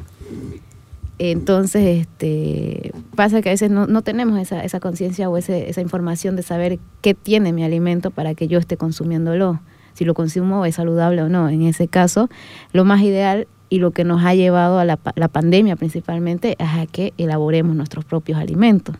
Entonces, 1.23 1.99
este, 1.99 2.93
pasa 3.15 3.43
que 3.43 3.49
a 3.49 3.51
veces 3.51 3.69
no, 3.69 3.85
no 3.85 4.01
tenemos 4.01 4.39
esa, 4.39 4.63
esa 4.63 4.79
conciencia 4.79 5.29
o 5.29 5.37
ese, 5.37 5.69
esa 5.69 5.79
información 5.79 6.35
de 6.35 6.41
saber 6.41 6.79
qué 7.01 7.13
tiene 7.13 7.53
mi 7.53 7.63
alimento 7.63 8.09
para 8.09 8.33
que 8.33 8.47
yo 8.47 8.57
esté 8.57 8.75
consumiéndolo, 8.75 9.59
si 9.93 10.03
lo 10.03 10.15
consumo 10.15 10.65
es 10.65 10.73
saludable 10.73 11.21
o 11.21 11.29
no. 11.29 11.47
En 11.47 11.61
ese 11.61 11.87
caso, 11.87 12.27
lo 12.73 12.85
más 12.85 13.03
ideal 13.03 13.47
y 13.69 13.77
lo 13.77 13.91
que 13.91 14.03
nos 14.03 14.25
ha 14.25 14.33
llevado 14.33 14.79
a 14.79 14.85
la, 14.85 14.97
la 15.13 15.27
pandemia 15.27 15.75
principalmente 15.75 16.55
es 16.57 16.69
a 16.69 16.87
que 16.87 17.13
elaboremos 17.19 17.75
nuestros 17.75 18.03
propios 18.03 18.39
alimentos. 18.39 18.95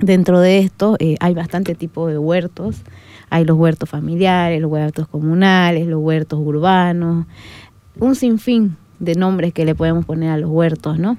Dentro 0.00 0.40
de 0.40 0.58
esto 0.58 0.96
eh, 0.98 1.14
hay 1.20 1.34
bastante 1.34 1.76
tipo 1.76 2.08
de 2.08 2.18
huertos. 2.18 2.82
Hay 3.30 3.44
los 3.44 3.56
huertos 3.56 3.88
familiares, 3.88 4.60
los 4.60 4.72
huertos 4.72 5.06
comunales, 5.06 5.86
los 5.86 6.02
huertos 6.02 6.40
urbanos, 6.40 7.26
un 8.00 8.16
sinfín 8.16 8.76
de 9.04 9.14
nombres 9.14 9.52
que 9.52 9.64
le 9.64 9.74
podemos 9.74 10.04
poner 10.04 10.30
a 10.30 10.36
los 10.36 10.50
huertos, 10.50 10.98
¿no? 10.98 11.16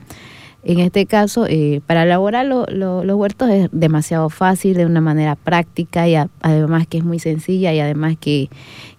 En 0.67 0.79
este 0.79 1.05
caso, 1.05 1.45
eh, 1.47 1.81
para 1.85 2.03
elaborar 2.03 2.47
los 2.47 3.15
huertos 3.15 3.49
es 3.51 3.69
demasiado 3.71 4.29
fácil, 4.29 4.75
de 4.75 4.87
una 4.87 4.99
manera 4.99 5.35
práctica 5.35 6.07
y 6.07 6.15
además 6.15 6.87
que 6.87 6.97
es 6.97 7.03
muy 7.03 7.19
sencilla 7.19 7.71
y 7.71 7.79
además 7.79 8.17
que, 8.19 8.49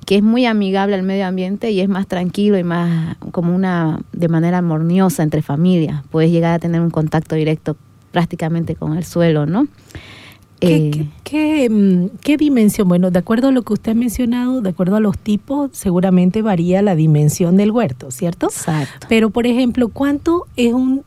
que 0.07 0.19
es 0.19 0.23
muy 0.23 0.47
amigable 0.47 0.95
al 0.95 1.03
medio 1.03 1.27
ambiente 1.27 1.73
y 1.73 1.81
es 1.81 1.89
más 1.89 2.07
tranquilo 2.07 2.57
y 2.57 2.63
más 2.63 3.17
como 3.33 3.53
una 3.53 3.99
de 4.13 4.29
manera 4.29 4.59
armoniosa 4.59 5.25
entre 5.25 5.43
familias. 5.43 6.05
Puedes 6.13 6.31
llegar 6.31 6.55
a 6.55 6.59
tener 6.61 6.81
un 6.81 6.91
contacto 6.91 7.35
directo 7.35 7.77
prácticamente 8.13 8.77
con 8.77 8.97
el 8.97 9.05
suelo, 9.05 9.45
¿no? 9.45 9.67
¿Qué, 10.67 10.77
eh, 10.77 11.09
qué, 11.25 11.71
mm, 11.71 12.19
qué, 12.21 12.37
dimensión? 12.37 12.89
Bueno, 12.89 13.11
de 13.11 13.19
acuerdo 13.19 13.49
a 13.49 13.53
lo 13.53 13.63
que 13.63 13.73
usted 13.73 13.93
ha 13.93 13.95
mencionado, 13.95 14.61
de 14.61 14.71
acuerdo 14.71 14.97
a 14.97 15.01
los 15.01 15.19
tipos, 15.19 15.71
seguramente 15.73 16.43
varía 16.43 16.83
la 16.83 16.95
dimensión 16.95 17.57
del 17.57 17.71
huerto, 17.71 18.11
¿cierto? 18.11 18.47
Exacto. 18.47 19.07
Pero, 19.09 19.31
por 19.31 19.47
ejemplo, 19.47 19.89
¿cuánto 19.89 20.47
es 20.57 20.73
un, 20.73 21.05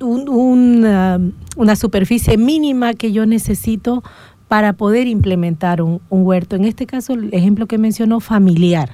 una, 0.00 1.20
una, 1.56 1.76
superficie 1.76 2.36
mínima 2.36 2.94
que 2.94 3.12
yo 3.12 3.26
necesito 3.26 4.02
para 4.48 4.72
poder 4.72 5.06
implementar 5.06 5.82
un, 5.82 6.00
un 6.08 6.26
huerto? 6.26 6.56
En 6.56 6.64
este 6.64 6.86
caso, 6.86 7.14
el 7.14 7.32
ejemplo 7.34 7.66
que 7.66 7.78
mencionó, 7.78 8.20
familiar. 8.20 8.90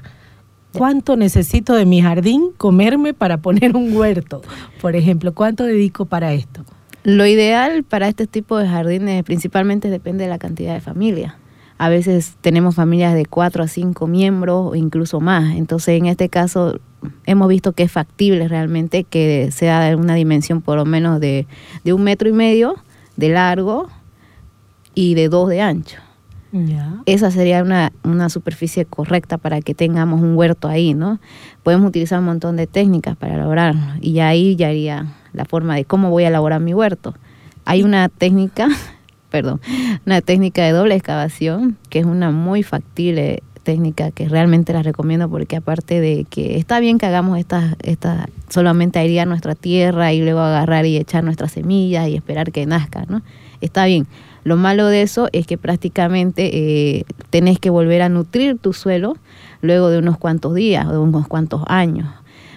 ¿Cuánto 0.72 1.16
necesito 1.16 1.74
de 1.74 1.84
mi 1.84 2.00
jardín 2.00 2.50
comerme 2.56 3.12
para 3.12 3.36
poner 3.36 3.76
un 3.76 3.94
huerto? 3.94 4.42
Por 4.80 4.96
ejemplo, 4.96 5.34
¿cuánto 5.34 5.64
dedico 5.64 6.06
para 6.06 6.32
esto? 6.32 6.64
Lo 7.04 7.26
ideal 7.26 7.82
para 7.82 8.08
este 8.08 8.26
tipo 8.26 8.58
de 8.58 8.68
jardines 8.68 9.24
principalmente 9.24 9.90
depende 9.90 10.24
de 10.24 10.30
la 10.30 10.38
cantidad 10.38 10.74
de 10.74 10.80
familias. 10.80 11.34
A 11.78 11.88
veces 11.88 12.36
tenemos 12.40 12.76
familias 12.76 13.14
de 13.14 13.26
cuatro 13.26 13.64
a 13.64 13.68
cinco 13.68 14.06
miembros 14.06 14.70
o 14.70 14.74
incluso 14.76 15.20
más. 15.20 15.56
Entonces, 15.56 15.98
en 15.98 16.06
este 16.06 16.28
caso, 16.28 16.78
hemos 17.26 17.48
visto 17.48 17.72
que 17.72 17.82
es 17.82 17.90
factible 17.90 18.46
realmente 18.46 19.02
que 19.02 19.50
sea 19.50 19.80
de 19.80 19.96
una 19.96 20.14
dimensión 20.14 20.62
por 20.62 20.76
lo 20.76 20.84
menos 20.84 21.18
de, 21.18 21.48
de 21.82 21.92
un 21.92 22.04
metro 22.04 22.28
y 22.28 22.32
medio 22.32 22.76
de 23.16 23.30
largo 23.30 23.88
y 24.94 25.14
de 25.14 25.28
dos 25.28 25.48
de 25.48 25.60
ancho. 25.60 25.98
Esa 27.06 27.30
sería 27.30 27.62
una, 27.62 27.92
una, 28.04 28.28
superficie 28.28 28.84
correcta 28.84 29.38
para 29.38 29.62
que 29.62 29.74
tengamos 29.74 30.20
un 30.20 30.36
huerto 30.36 30.68
ahí, 30.68 30.92
¿no? 30.92 31.18
Podemos 31.62 31.88
utilizar 31.88 32.18
un 32.18 32.26
montón 32.26 32.56
de 32.56 32.66
técnicas 32.66 33.16
para 33.16 33.36
elaborarlo 33.36 33.80
y 34.02 34.18
ahí 34.20 34.54
ya 34.54 34.68
haría 34.68 35.14
la 35.32 35.44
forma 35.44 35.76
de 35.76 35.84
cómo 35.84 36.10
voy 36.10 36.24
a 36.24 36.28
elaborar 36.28 36.60
mi 36.60 36.74
huerto. 36.74 37.14
Hay 37.64 37.82
una 37.82 38.08
técnica, 38.08 38.68
perdón, 39.30 39.60
una 40.06 40.20
técnica 40.20 40.64
de 40.64 40.72
doble 40.72 40.94
excavación 40.94 41.76
que 41.88 42.00
es 42.00 42.04
una 42.04 42.30
muy 42.30 42.62
factible 42.62 43.42
técnica 43.62 44.10
que 44.10 44.28
realmente 44.28 44.72
la 44.72 44.82
recomiendo 44.82 45.28
porque 45.28 45.56
aparte 45.56 46.00
de 46.00 46.26
que 46.28 46.58
está 46.58 46.80
bien 46.80 46.98
que 46.98 47.06
hagamos 47.06 47.38
esta, 47.38 47.76
esta 47.82 48.28
solamente 48.48 48.98
airear 48.98 49.28
nuestra 49.28 49.54
tierra 49.54 50.12
y 50.12 50.20
luego 50.20 50.40
agarrar 50.40 50.84
y 50.84 50.96
echar 50.96 51.24
nuestras 51.24 51.52
semillas 51.52 52.08
y 52.08 52.16
esperar 52.16 52.50
que 52.50 52.66
nazca, 52.66 53.04
¿no? 53.08 53.22
Está 53.60 53.86
bien. 53.86 54.06
Lo 54.44 54.56
malo 54.56 54.88
de 54.88 55.02
eso 55.02 55.28
es 55.32 55.46
que 55.46 55.56
prácticamente 55.56 56.50
eh, 56.52 57.04
tenés 57.30 57.60
que 57.60 57.70
volver 57.70 58.02
a 58.02 58.08
nutrir 58.08 58.58
tu 58.58 58.72
suelo 58.72 59.16
luego 59.60 59.88
de 59.88 59.98
unos 59.98 60.18
cuantos 60.18 60.54
días 60.54 60.84
o 60.86 60.92
de 60.92 60.98
unos 60.98 61.28
cuantos 61.28 61.62
años 61.68 62.08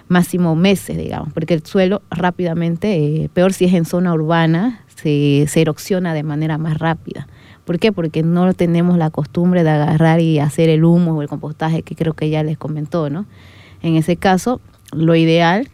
máximo 0.08 0.54
meses, 0.54 0.96
digamos, 0.96 1.32
porque 1.32 1.54
el 1.54 1.64
suelo 1.64 2.02
rápidamente, 2.10 2.96
eh, 2.96 3.30
peor 3.32 3.52
si 3.52 3.64
es 3.64 3.74
en 3.74 3.84
zona 3.84 4.12
urbana, 4.14 4.84
se, 4.94 5.46
se 5.48 5.60
erosiona 5.60 6.14
de 6.14 6.22
manera 6.22 6.58
más 6.58 6.78
rápida. 6.78 7.26
¿Por 7.64 7.78
qué? 7.78 7.90
Porque 7.90 8.22
no 8.22 8.52
tenemos 8.54 8.96
la 8.96 9.10
costumbre 9.10 9.64
de 9.64 9.70
agarrar 9.70 10.20
y 10.20 10.38
hacer 10.38 10.68
el 10.68 10.84
humo 10.84 11.12
o 11.12 11.22
el 11.22 11.28
compostaje 11.28 11.82
que 11.82 11.96
creo 11.96 12.14
que 12.14 12.30
ya 12.30 12.44
les 12.44 12.56
comentó, 12.56 13.10
¿no? 13.10 13.26
En 13.82 13.96
ese 13.96 14.16
caso, 14.16 14.60
lo 14.92 15.16
ideal 15.16 15.68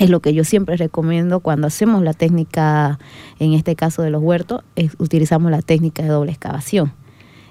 es 0.00 0.10
lo 0.10 0.20
que 0.20 0.32
yo 0.32 0.44
siempre 0.44 0.76
recomiendo 0.76 1.40
cuando 1.40 1.66
hacemos 1.66 2.02
la 2.02 2.14
técnica, 2.14 2.98
en 3.38 3.52
este 3.52 3.76
caso 3.76 4.02
de 4.02 4.10
los 4.10 4.22
huertos, 4.22 4.62
es, 4.76 4.92
utilizamos 4.98 5.50
la 5.50 5.62
técnica 5.62 6.02
de 6.02 6.08
doble 6.08 6.32
excavación. 6.32 6.92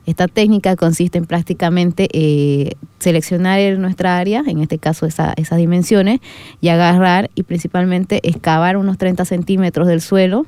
Esta 0.10 0.28
técnica 0.28 0.76
consiste 0.76 1.20
en 1.20 1.26
prácticamente 1.26 2.10
eh, 2.14 2.72
seleccionar 2.98 3.78
nuestra 3.78 4.18
área, 4.18 4.44
en 4.48 4.60
este 4.60 4.80
caso 4.80 5.06
esa, 5.06 5.34
esas 5.38 5.60
dimensiones, 5.60 6.20
y 6.62 6.70
agarrar 6.70 7.30
y 7.36 7.44
principalmente 7.44 8.20
excavar 8.28 8.76
unos 8.76 8.98
30 8.98 9.24
centímetros 9.26 9.88
del 9.88 10.02
suelo 10.02 10.48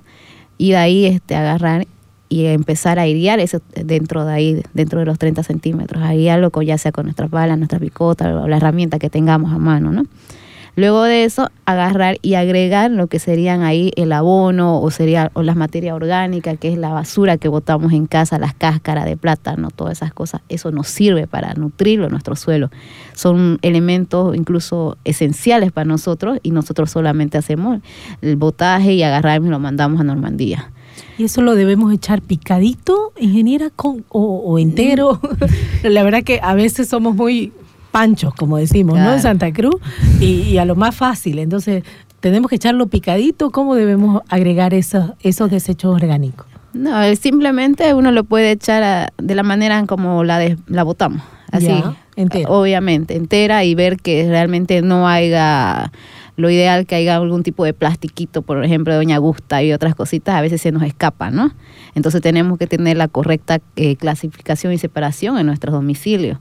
y 0.58 0.72
de 0.72 0.78
ahí 0.78 1.06
este, 1.06 1.36
agarrar 1.36 1.86
y 2.28 2.46
empezar 2.48 2.98
a 2.98 3.04
airear 3.04 3.40
eso 3.40 3.60
dentro 3.76 4.26
de 4.26 4.34
ahí, 4.34 4.64
dentro 4.74 5.00
de 5.00 5.06
los 5.06 5.20
30 5.20 5.44
centímetros, 5.44 6.02
airearlo 6.02 6.50
ya 6.64 6.80
sea 6.80 6.92
con 6.92 7.06
nuestras 7.06 7.30
balas, 7.30 7.56
nuestra 7.60 7.78
picota 7.78 8.42
o 8.42 8.48
la 8.48 8.58
herramienta 8.58 8.98
que 8.98 9.12
tengamos 9.12 9.54
a 9.54 9.60
mano, 9.60 9.92
¿no? 9.92 10.06
Luego 10.78 11.04
de 11.04 11.26
eso, 11.26 11.50
agarrar 11.66 12.18
y 12.22 12.36
agregar 12.36 12.92
lo 12.92 13.08
que 13.08 13.20
serían 13.20 13.62
ahí 13.62 13.92
el 13.98 14.14
abono 14.14 14.82
o 14.82 14.90
sería 14.90 15.30
o 15.34 15.44
las 15.44 15.58
materias 15.58 15.96
orgánicas, 15.96 16.58
que 16.58 16.72
es 16.72 16.78
la 16.78 16.90
basura 16.90 17.38
que 17.38 17.50
botamos 17.50 17.92
en 17.92 18.08
casa, 18.08 18.40
las 18.40 18.54
cáscaras 18.54 19.06
de 19.06 19.18
plátano, 19.18 19.70
todas 19.70 19.98
esas 19.98 20.14
cosas. 20.14 20.42
Eso 20.48 20.72
nos 20.72 20.88
sirve 20.88 21.28
para 21.28 21.54
nutrirlo 21.56 22.10
nuestro 22.10 22.38
suelo. 22.38 22.72
Son 23.14 23.60
elementos 23.62 24.36
incluso 24.36 24.98
esenciales 25.04 25.74
para 25.74 25.86
nosotros 25.86 26.40
y 26.42 26.52
nosotros 26.52 26.90
solamente 26.90 27.38
hacemos 27.38 27.82
el 28.22 28.38
botaje 28.38 28.94
y 28.94 29.04
agarrar 29.04 29.42
y 29.42 29.50
lo 29.50 29.60
mandamos 29.60 30.00
a 30.00 30.04
Normandía. 30.06 30.72
¿Y 31.18 31.26
eso 31.26 31.42
lo 31.42 31.56
debemos 31.56 31.94
echar 31.94 32.22
picadito, 32.22 33.14
ingeniera, 33.18 33.70
con, 33.70 34.06
o, 34.10 34.38
o 34.40 34.58
entero? 34.58 35.20
la 35.84 36.04
verdad 36.04 36.24
que 36.24 36.40
a 36.42 36.54
veces 36.54 36.88
somos 36.88 37.16
muy 37.16 37.52
panchos, 37.92 38.34
como 38.34 38.58
decimos, 38.58 38.98
¿no? 38.98 39.14
En 39.14 39.22
Santa 39.22 39.52
Cruz, 39.52 39.76
y, 40.20 40.58
a 40.58 40.66
lo 40.66 40.76
más 40.76 40.96
fácil. 40.96 41.40
Entonces, 41.40 41.84
tenemos 42.20 42.50
que 42.50 42.56
echarlo 42.56 42.88
picadito. 42.88 43.52
¿Cómo 43.52 43.76
debemos 43.76 44.22
agregar 44.30 44.74
esos, 44.74 45.12
esos 45.22 45.52
desechos 45.52 45.94
orgánicos? 45.94 46.48
No, 46.74 47.16
simplemente 47.16 47.94
uno 47.94 48.12
lo 48.12 48.24
puede 48.24 48.52
echar 48.52 49.12
de 49.18 49.36
la 49.36 49.44
manera 49.44 49.86
como 49.86 50.24
la, 50.24 50.40
de, 50.40 50.58
la 50.68 50.84
botamos. 50.84 51.22
Así, 51.52 51.84
entera. 52.16 52.50
obviamente, 52.50 53.18
entera 53.18 53.66
y 53.66 53.76
ver 53.76 53.98
que 53.98 54.26
realmente 54.30 54.82
no 54.82 55.06
haya 55.08 55.92
lo 56.38 56.50
ideal 56.50 56.86
que 56.86 56.96
haya 56.96 57.18
algún 57.18 57.44
tipo 57.44 57.66
de 57.66 57.74
plastiquito, 57.74 58.42
por 58.42 58.64
ejemplo, 58.64 58.94
de 58.94 58.98
Doña 58.98 59.18
Gusta 59.18 59.64
y 59.64 59.74
otras 59.74 59.96
cositas, 59.96 60.36
a 60.36 60.42
veces 60.42 60.62
se 60.62 60.72
nos 60.72 60.84
escapa, 60.84 61.30
¿no? 61.30 61.54
Entonces 61.94 62.22
tenemos 62.22 62.58
que 62.58 62.68
tener 62.68 62.98
la 62.98 63.08
correcta 63.08 63.60
eh, 63.76 63.96
clasificación 63.96 64.74
y 64.74 64.78
separación 64.78 65.38
en 65.38 65.46
nuestros 65.46 65.74
domicilios. 65.74 66.40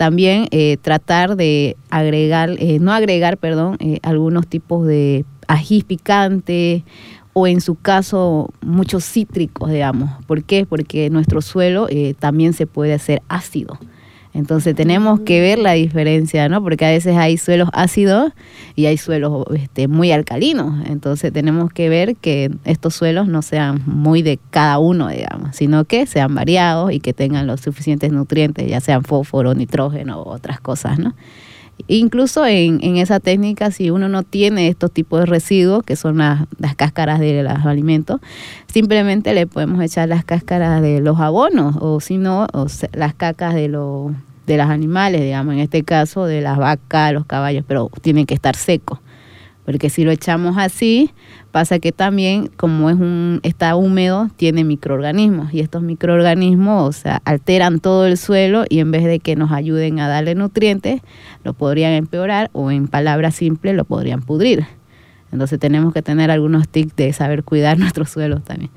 También 0.00 0.46
eh, 0.50 0.78
tratar 0.80 1.36
de 1.36 1.76
agregar, 1.90 2.48
eh, 2.58 2.78
no 2.80 2.90
agregar, 2.90 3.36
perdón, 3.36 3.76
eh, 3.80 3.98
algunos 4.02 4.46
tipos 4.46 4.86
de 4.86 5.26
ají 5.46 5.82
picante 5.82 6.84
o 7.34 7.46
en 7.46 7.60
su 7.60 7.74
caso 7.74 8.48
muchos 8.62 9.04
cítricos, 9.04 9.70
digamos. 9.70 10.08
¿Por 10.26 10.42
qué? 10.42 10.64
Porque 10.64 11.10
nuestro 11.10 11.42
suelo 11.42 11.86
también 12.18 12.54
se 12.54 12.66
puede 12.66 12.94
hacer 12.94 13.20
ácido. 13.28 13.78
Entonces 14.32 14.76
tenemos 14.76 15.20
que 15.20 15.40
ver 15.40 15.58
la 15.58 15.72
diferencia, 15.72 16.48
¿no? 16.48 16.62
Porque 16.62 16.84
a 16.84 16.90
veces 16.90 17.16
hay 17.16 17.36
suelos 17.36 17.68
ácidos 17.72 18.32
y 18.76 18.86
hay 18.86 18.96
suelos 18.96 19.44
este, 19.54 19.88
muy 19.88 20.12
alcalinos. 20.12 20.86
Entonces 20.86 21.32
tenemos 21.32 21.72
que 21.72 21.88
ver 21.88 22.16
que 22.16 22.50
estos 22.64 22.94
suelos 22.94 23.26
no 23.26 23.42
sean 23.42 23.82
muy 23.86 24.22
de 24.22 24.38
cada 24.50 24.78
uno, 24.78 25.08
digamos, 25.08 25.56
sino 25.56 25.84
que 25.84 26.06
sean 26.06 26.34
variados 26.34 26.92
y 26.92 27.00
que 27.00 27.12
tengan 27.12 27.46
los 27.46 27.60
suficientes 27.60 28.12
nutrientes, 28.12 28.68
ya 28.68 28.80
sean 28.80 29.02
fósforo, 29.02 29.54
nitrógeno 29.54 30.22
u 30.22 30.28
otras 30.28 30.60
cosas, 30.60 30.98
¿no? 30.98 31.14
Incluso 31.88 32.46
en, 32.46 32.78
en 32.82 32.96
esa 32.96 33.20
técnica, 33.20 33.70
si 33.70 33.90
uno 33.90 34.08
no 34.08 34.22
tiene 34.22 34.68
estos 34.68 34.90
tipos 34.90 35.20
de 35.20 35.26
residuos, 35.26 35.82
que 35.82 35.96
son 35.96 36.18
las, 36.18 36.46
las 36.58 36.74
cáscaras 36.74 37.20
de 37.20 37.42
los 37.42 37.66
alimentos, 37.66 38.20
simplemente 38.72 39.34
le 39.34 39.46
podemos 39.46 39.82
echar 39.82 40.08
las 40.08 40.24
cáscaras 40.24 40.82
de 40.82 41.00
los 41.00 41.18
abonos 41.20 41.76
o 41.80 42.00
si 42.00 42.18
no, 42.18 42.46
las 42.92 43.14
cacas 43.14 43.54
de 43.54 43.68
los 43.68 44.12
de 44.46 44.56
los 44.56 44.66
animales, 44.66 45.20
digamos, 45.20 45.54
en 45.54 45.60
este 45.60 45.84
caso 45.84 46.24
de 46.24 46.40
las 46.40 46.58
vacas, 46.58 47.12
los 47.12 47.24
caballos, 47.24 47.64
pero 47.68 47.88
tienen 48.02 48.26
que 48.26 48.34
estar 48.34 48.56
secos. 48.56 48.98
Porque 49.70 49.88
si 49.88 50.02
lo 50.02 50.10
echamos 50.10 50.58
así, 50.58 51.12
pasa 51.52 51.78
que 51.78 51.92
también, 51.92 52.50
como 52.56 52.90
es 52.90 52.96
un, 52.96 53.38
está 53.44 53.76
húmedo, 53.76 54.28
tiene 54.34 54.64
microorganismos. 54.64 55.54
Y 55.54 55.60
estos 55.60 55.80
microorganismos, 55.80 56.88
o 56.88 56.92
sea, 56.92 57.22
alteran 57.24 57.78
todo 57.78 58.04
el 58.08 58.18
suelo 58.18 58.64
y 58.68 58.80
en 58.80 58.90
vez 58.90 59.04
de 59.04 59.20
que 59.20 59.36
nos 59.36 59.52
ayuden 59.52 60.00
a 60.00 60.08
darle 60.08 60.34
nutrientes, 60.34 61.02
lo 61.44 61.52
podrían 61.52 61.92
empeorar 61.92 62.50
o 62.52 62.72
en 62.72 62.88
palabras 62.88 63.36
simples 63.36 63.76
lo 63.76 63.84
podrían 63.84 64.22
pudrir. 64.22 64.66
Entonces 65.30 65.60
tenemos 65.60 65.94
que 65.94 66.02
tener 66.02 66.32
algunos 66.32 66.68
tips 66.68 66.96
de 66.96 67.12
saber 67.12 67.44
cuidar 67.44 67.78
nuestros 67.78 68.10
suelos 68.10 68.42
también. 68.42 68.72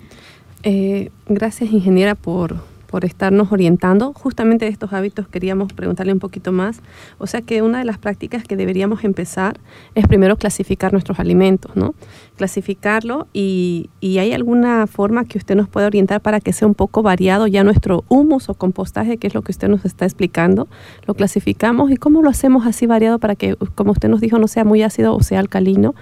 Eh, 0.61 1.09
gracias, 1.27 1.71
ingeniera, 1.71 2.13
por, 2.13 2.57
por 2.93 3.05
estarnos 3.05 3.51
orientando. 3.51 4.13
Justamente 4.13 4.65
de 4.65 4.71
estos 4.71 4.93
hábitos 4.93 5.27
queríamos 5.27 5.73
preguntarle 5.73 6.13
un 6.13 6.19
poquito 6.19 6.51
más. 6.51 6.79
O 7.17 7.25
sea 7.25 7.41
que 7.41 7.63
una 7.63 7.79
de 7.79 7.85
las 7.85 7.97
prácticas 7.97 8.43
que 8.43 8.55
deberíamos 8.55 9.03
empezar 9.03 9.59
es 9.95 10.07
primero 10.07 10.37
clasificar 10.37 10.91
nuestros 10.91 11.19
alimentos, 11.19 11.75
¿no? 11.75 11.95
Clasificarlo 12.35 13.25
y, 13.33 13.89
y 13.99 14.19
hay 14.19 14.31
alguna 14.31 14.85
forma 14.85 15.25
que 15.25 15.39
usted 15.39 15.55
nos 15.55 15.67
pueda 15.67 15.87
orientar 15.87 16.21
para 16.21 16.39
que 16.39 16.53
sea 16.53 16.67
un 16.67 16.75
poco 16.75 17.01
variado 17.01 17.47
ya 17.47 17.63
nuestro 17.63 18.03
humus 18.09 18.47
o 18.49 18.53
compostaje, 18.53 19.17
que 19.17 19.25
es 19.25 19.33
lo 19.33 19.41
que 19.41 19.53
usted 19.53 19.69
nos 19.69 19.85
está 19.85 20.05
explicando. 20.05 20.67
Lo 21.07 21.15
clasificamos 21.15 21.89
y 21.89 21.97
cómo 21.97 22.21
lo 22.21 22.29
hacemos 22.29 22.67
así 22.67 22.85
variado 22.85 23.17
para 23.17 23.35
que, 23.35 23.55
como 23.73 23.93
usted 23.93 24.07
nos 24.07 24.21
dijo, 24.21 24.37
no 24.37 24.47
sea 24.47 24.65
muy 24.65 24.83
ácido 24.83 25.15
o 25.15 25.23
sea 25.23 25.39
alcalino. 25.39 25.95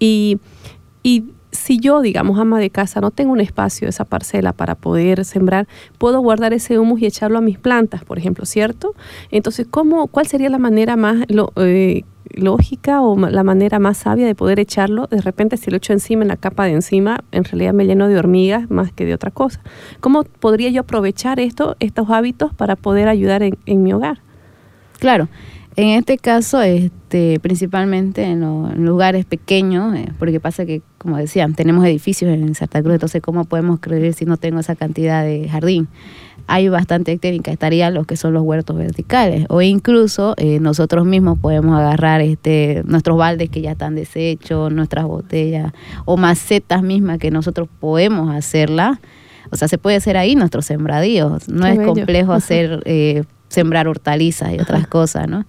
Y, 0.00 0.40
y 1.04 1.22
si 1.52 1.78
yo, 1.78 2.00
digamos, 2.00 2.38
ama 2.40 2.58
de 2.58 2.70
casa, 2.70 3.00
no 3.00 3.10
tengo 3.10 3.32
un 3.32 3.40
espacio, 3.40 3.88
esa 3.88 4.04
parcela 4.04 4.52
para 4.52 4.74
poder 4.74 5.24
sembrar, 5.24 5.68
puedo 5.98 6.20
guardar 6.20 6.52
ese 6.54 6.78
humus 6.78 7.00
y 7.02 7.06
echarlo 7.06 7.38
a 7.38 7.42
mis 7.42 7.58
plantas, 7.58 8.04
por 8.04 8.18
ejemplo, 8.18 8.46
¿cierto? 8.46 8.94
Entonces, 9.30 9.66
¿cómo, 9.70 10.06
¿cuál 10.08 10.26
sería 10.26 10.48
la 10.48 10.58
manera 10.58 10.96
más 10.96 11.24
lo- 11.28 11.52
eh, 11.56 12.04
lógica 12.34 13.02
o 13.02 13.18
la 13.18 13.42
manera 13.42 13.78
más 13.78 13.98
sabia 13.98 14.26
de 14.26 14.34
poder 14.34 14.58
echarlo? 14.60 15.06
De 15.08 15.20
repente, 15.20 15.58
si 15.58 15.70
lo 15.70 15.76
echo 15.76 15.92
encima, 15.92 16.22
en 16.22 16.28
la 16.28 16.36
capa 16.36 16.64
de 16.64 16.72
encima, 16.72 17.22
en 17.32 17.44
realidad 17.44 17.74
me 17.74 17.84
lleno 17.86 18.08
de 18.08 18.18
hormigas 18.18 18.70
más 18.70 18.90
que 18.92 19.04
de 19.04 19.12
otra 19.14 19.30
cosa. 19.30 19.60
¿Cómo 20.00 20.24
podría 20.24 20.70
yo 20.70 20.80
aprovechar 20.80 21.38
esto, 21.38 21.76
estos 21.80 22.08
hábitos 22.08 22.54
para 22.54 22.76
poder 22.76 23.08
ayudar 23.08 23.42
en 23.42 23.82
mi 23.82 23.92
hogar? 23.92 24.20
Claro, 24.98 25.28
en 25.76 25.88
este 25.98 26.18
caso, 26.18 26.60
este, 26.62 27.38
principalmente 27.40 28.22
en, 28.24 28.40
lo- 28.40 28.70
en 28.70 28.84
lugares 28.84 29.24
pequeños, 29.24 29.94
eh, 29.96 30.08
porque 30.18 30.38
pasa 30.40 30.66
que, 30.66 30.82
como 30.98 31.16
decían, 31.16 31.54
tenemos 31.54 31.84
edificios 31.86 32.30
en 32.32 32.54
Santa 32.54 32.82
Cruz, 32.82 32.94
entonces 32.94 33.22
¿cómo 33.22 33.44
podemos 33.44 33.80
creer 33.80 34.12
si 34.14 34.24
no 34.24 34.36
tengo 34.36 34.60
esa 34.60 34.74
cantidad 34.76 35.24
de 35.24 35.48
jardín? 35.48 35.88
Hay 36.48 36.68
bastante 36.68 37.16
técnica, 37.18 37.52
estarían 37.52 37.94
los 37.94 38.04
que 38.06 38.16
son 38.16 38.32
los 38.34 38.42
huertos 38.42 38.76
verticales, 38.76 39.46
o 39.48 39.62
incluso 39.62 40.34
eh, 40.36 40.58
nosotros 40.60 41.06
mismos 41.06 41.38
podemos 41.38 41.78
agarrar 41.78 42.20
este, 42.20 42.82
nuestros 42.84 43.16
baldes 43.16 43.48
que 43.48 43.60
ya 43.62 43.72
están 43.72 43.94
deshechos, 43.94 44.72
nuestras 44.72 45.04
botellas, 45.06 45.72
o 46.04 46.16
macetas 46.16 46.82
mismas 46.82 47.18
que 47.18 47.30
nosotros 47.30 47.68
podemos 47.80 48.34
hacerla. 48.34 49.00
O 49.50 49.56
sea, 49.56 49.68
se 49.68 49.78
puede 49.78 49.96
hacer 49.96 50.16
ahí 50.16 50.34
nuestros 50.34 50.66
sembradíos. 50.66 51.48
No 51.48 51.64
Qué 51.66 51.72
es 51.72 51.78
bello. 51.78 51.92
complejo 51.94 52.32
hacer 52.32 52.82
eh, 52.86 53.22
sembrar 53.52 53.86
hortalizas 53.86 54.52
y 54.52 54.58
otras 54.58 54.86
cosas, 54.86 55.28
¿no? 55.28 55.44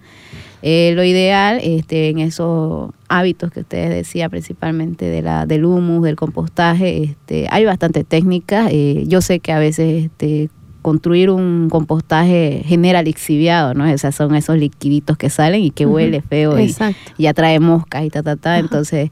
Eh, 0.66 0.92
lo 0.94 1.04
ideal 1.04 1.60
este, 1.62 2.08
en 2.08 2.20
esos 2.20 2.90
hábitos 3.08 3.50
que 3.50 3.60
ustedes 3.60 3.90
decían, 3.90 4.30
principalmente 4.30 5.04
de 5.04 5.20
la, 5.20 5.44
del 5.44 5.66
humus, 5.66 6.02
del 6.04 6.16
compostaje, 6.16 7.02
este, 7.02 7.48
hay 7.50 7.66
bastantes 7.66 8.06
técnicas. 8.06 8.70
Eh, 8.72 9.04
yo 9.06 9.20
sé 9.20 9.40
que 9.40 9.52
a 9.52 9.58
veces 9.58 10.04
este, 10.04 10.48
construir 10.80 11.28
un 11.28 11.68
compostaje 11.70 12.62
genera 12.64 13.02
lixiviado, 13.02 13.74
¿no? 13.74 13.86
Esos 13.86 14.14
son 14.14 14.34
esos 14.34 14.56
liquiditos 14.56 15.18
que 15.18 15.28
salen 15.28 15.62
y 15.62 15.70
que 15.70 15.84
huele 15.84 16.22
feo 16.22 16.58
y, 16.58 16.74
y 17.18 17.26
atrae 17.26 17.60
moscas 17.60 18.04
y 18.04 18.08
ta, 18.10 18.22
ta, 18.22 18.36
ta. 18.36 18.52
Ajá. 18.52 18.60
Entonces, 18.60 19.10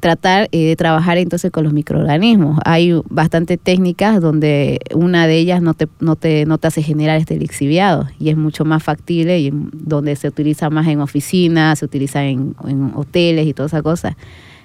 tratar 0.00 0.48
eh, 0.52 0.66
de 0.66 0.76
trabajar 0.76 1.18
entonces 1.18 1.50
con 1.50 1.64
los 1.64 1.72
microorganismos. 1.72 2.58
Hay 2.64 2.94
bastantes 3.08 3.58
técnicas 3.58 4.20
donde 4.20 4.80
una 4.94 5.26
de 5.26 5.36
ellas 5.36 5.60
no 5.62 5.74
te, 5.74 5.88
no 6.00 6.16
te, 6.16 6.46
no 6.46 6.58
te 6.58 6.68
hace 6.68 6.82
generar 6.82 7.18
este 7.18 7.36
lixiviado 7.36 8.06
y 8.18 8.30
es 8.30 8.36
mucho 8.36 8.64
más 8.64 8.82
factible 8.82 9.38
y 9.40 9.50
donde 9.52 10.14
se 10.16 10.28
utiliza 10.28 10.70
más 10.70 10.86
en 10.86 11.00
oficinas, 11.00 11.80
se 11.80 11.84
utiliza 11.84 12.24
en, 12.24 12.54
en 12.66 12.92
hoteles 12.94 13.46
y 13.46 13.54
toda 13.54 13.66
esa 13.66 13.82
cosa. 13.82 14.16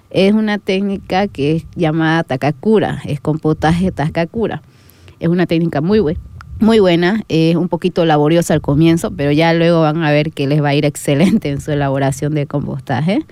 Es 0.09 0.33
una 0.33 0.59
técnica 0.59 1.27
que 1.27 1.55
es 1.55 1.65
llamada 1.75 2.23
Takakura, 2.23 3.01
es 3.05 3.19
compostaje 3.19 3.91
Takakura. 3.91 4.61
Es 5.19 5.27
una 5.27 5.47
técnica 5.47 5.81
muy 5.81 5.99
buena. 5.99 6.19
Muy 6.59 6.79
buena, 6.79 7.23
es 7.29 7.55
un 7.55 7.67
poquito 7.67 8.05
laboriosa 8.05 8.53
al 8.53 8.61
comienzo, 8.61 9.11
pero 9.11 9.31
ya 9.31 9.53
luego 9.53 9.81
van 9.81 10.03
a 10.03 10.11
ver 10.11 10.31
que 10.31 10.47
les 10.47 10.61
va 10.61 10.69
a 10.69 10.75
ir 10.75 10.85
excelente 10.93 11.49
en 11.49 11.59
su 11.59 11.71
elaboración 11.71 12.35
de 12.35 12.45
compostaje. 12.45 13.25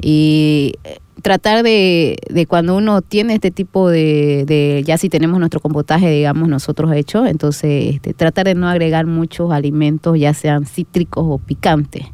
Y 0.00 0.74
eh, 0.84 0.98
tratar 1.20 1.62
de, 1.62 2.16
de 2.30 2.46
cuando 2.46 2.74
uno 2.76 3.02
tiene 3.02 3.34
este 3.34 3.50
tipo 3.50 3.88
de, 3.90 4.44
de, 4.46 4.82
ya 4.84 4.96
si 4.96 5.08
tenemos 5.08 5.38
nuestro 5.38 5.60
compostaje, 5.60 6.10
digamos, 6.10 6.48
nosotros 6.48 6.92
hecho, 6.94 7.26
entonces 7.26 7.96
este, 7.96 8.14
tratar 8.14 8.46
de 8.46 8.54
no 8.54 8.68
agregar 8.68 9.06
muchos 9.06 9.52
alimentos, 9.52 10.18
ya 10.18 10.32
sean 10.32 10.64
cítricos 10.64 11.24
o 11.28 11.38
picantes, 11.38 12.06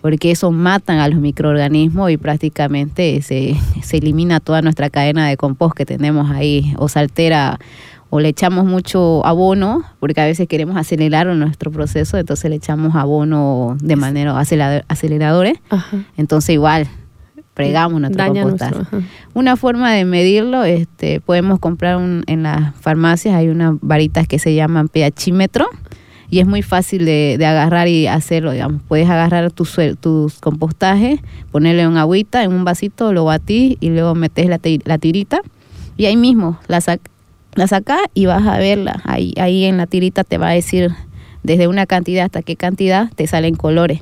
porque 0.00 0.30
eso 0.30 0.52
matan 0.52 0.98
a 0.98 1.08
los 1.08 1.18
microorganismos 1.18 2.10
y 2.10 2.18
prácticamente 2.18 3.20
se, 3.22 3.56
se 3.82 3.96
elimina 3.96 4.38
toda 4.38 4.60
nuestra 4.62 4.90
cadena 4.90 5.28
de 5.28 5.36
compost 5.36 5.74
que 5.76 5.86
tenemos 5.86 6.30
ahí, 6.30 6.74
o 6.78 6.88
se 6.88 6.98
altera 6.98 7.58
o 8.10 8.20
le 8.20 8.28
echamos 8.28 8.64
mucho 8.64 9.26
abono, 9.26 9.82
porque 9.98 10.20
a 10.20 10.26
veces 10.26 10.46
queremos 10.46 10.76
acelerar 10.76 11.26
nuestro 11.26 11.72
proceso, 11.72 12.16
entonces 12.18 12.48
le 12.50 12.56
echamos 12.56 12.94
abono 12.94 13.76
de 13.80 13.96
manera 13.96 14.38
acelerado- 14.38 14.84
aceleradores, 14.86 15.58
Ajá. 15.70 16.04
entonces 16.16 16.50
igual 16.50 16.86
fregamos 17.56 18.00
nuestro 18.00 18.22
Daña 18.22 18.42
compostaje. 18.42 18.74
nuestro. 18.76 19.02
Una 19.34 19.56
forma 19.56 19.92
de 19.92 20.04
medirlo, 20.04 20.62
este, 20.62 21.20
podemos 21.20 21.58
comprar 21.58 21.96
un- 21.96 22.22
en 22.28 22.44
las 22.44 22.72
farmacias, 22.76 23.34
hay 23.34 23.48
unas 23.48 23.74
varitas 23.80 24.28
que 24.28 24.38
se 24.38 24.54
llaman 24.54 24.88
pHímetro 24.88 25.66
y 26.30 26.40
es 26.40 26.46
muy 26.46 26.60
fácil 26.62 27.04
de, 27.06 27.36
de 27.38 27.46
agarrar 27.46 27.88
y 27.88 28.06
hacerlo, 28.06 28.52
digamos. 28.52 28.82
Puedes 28.86 29.08
agarrar 29.08 29.50
tus, 29.52 29.74
tus 30.00 30.38
compostajes, 30.40 31.20
ponerle 31.50 31.88
un 31.88 31.96
agüita 31.96 32.44
en 32.44 32.52
un 32.52 32.64
vasito, 32.64 33.12
lo 33.12 33.24
batís 33.24 33.76
y 33.80 33.88
luego 33.90 34.14
metes 34.14 34.46
la, 34.48 34.60
la 34.84 34.98
tirita 34.98 35.40
y 35.96 36.04
ahí 36.04 36.16
mismo 36.16 36.58
la, 36.68 36.78
sac- 36.78 37.00
la 37.54 37.66
sacás 37.66 38.00
y 38.12 38.26
vas 38.26 38.46
a 38.46 38.58
verla. 38.58 39.00
Ahí, 39.04 39.32
ahí 39.40 39.64
en 39.64 39.78
la 39.78 39.86
tirita 39.86 40.24
te 40.24 40.36
va 40.36 40.48
a 40.50 40.52
decir 40.52 40.90
desde 41.42 41.68
una 41.68 41.86
cantidad 41.86 42.24
hasta 42.26 42.42
qué 42.42 42.56
cantidad 42.56 43.10
te 43.14 43.26
salen 43.26 43.54
colores. 43.54 44.00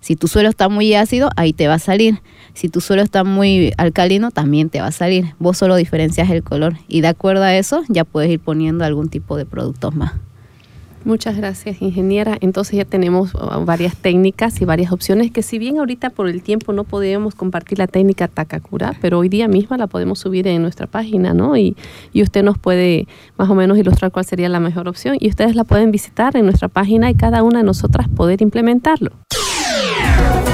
Si 0.00 0.16
tu 0.16 0.28
suelo 0.28 0.50
está 0.50 0.68
muy 0.68 0.94
ácido, 0.94 1.30
ahí 1.34 1.52
te 1.54 1.66
va 1.66 1.74
a 1.74 1.78
salir. 1.78 2.20
Si 2.54 2.68
tu 2.68 2.80
suelo 2.80 3.02
está 3.02 3.24
muy 3.24 3.72
alcalino, 3.76 4.30
también 4.30 4.70
te 4.70 4.80
va 4.80 4.86
a 4.86 4.92
salir. 4.92 5.34
Vos 5.38 5.58
solo 5.58 5.76
diferencias 5.76 6.30
el 6.30 6.42
color 6.42 6.76
y 6.88 7.00
de 7.00 7.08
acuerdo 7.08 7.42
a 7.42 7.54
eso 7.54 7.82
ya 7.88 8.04
puedes 8.04 8.30
ir 8.30 8.40
poniendo 8.40 8.84
algún 8.84 9.08
tipo 9.08 9.36
de 9.36 9.44
productos 9.44 9.94
más. 9.94 10.12
Muchas 11.04 11.36
gracias, 11.36 11.82
ingeniera. 11.82 12.38
Entonces 12.40 12.78
ya 12.78 12.86
tenemos 12.86 13.34
uh, 13.34 13.62
varias 13.66 13.94
técnicas 13.94 14.62
y 14.62 14.64
varias 14.64 14.90
opciones 14.90 15.30
que 15.30 15.42
si 15.42 15.58
bien 15.58 15.78
ahorita 15.78 16.08
por 16.08 16.28
el 16.28 16.42
tiempo 16.42 16.72
no 16.72 16.84
podemos 16.84 17.34
compartir 17.34 17.78
la 17.78 17.86
técnica 17.86 18.26
Takakura, 18.26 18.94
pero 19.02 19.18
hoy 19.18 19.28
día 19.28 19.46
misma 19.46 19.76
la 19.76 19.86
podemos 19.86 20.20
subir 20.20 20.46
en 20.46 20.62
nuestra 20.62 20.86
página, 20.86 21.34
¿no? 21.34 21.58
Y, 21.58 21.76
y 22.14 22.22
usted 22.22 22.42
nos 22.42 22.56
puede 22.56 23.06
más 23.36 23.50
o 23.50 23.54
menos 23.54 23.76
ilustrar 23.76 24.12
cuál 24.12 24.24
sería 24.24 24.48
la 24.48 24.60
mejor 24.60 24.88
opción 24.88 25.18
y 25.20 25.28
ustedes 25.28 25.56
la 25.56 25.64
pueden 25.64 25.90
visitar 25.90 26.36
en 26.38 26.46
nuestra 26.46 26.68
página 26.68 27.10
y 27.10 27.14
cada 27.14 27.42
una 27.42 27.58
de 27.58 27.64
nosotras 27.64 28.08
poder 28.08 28.40
implementarlo. 28.40 29.12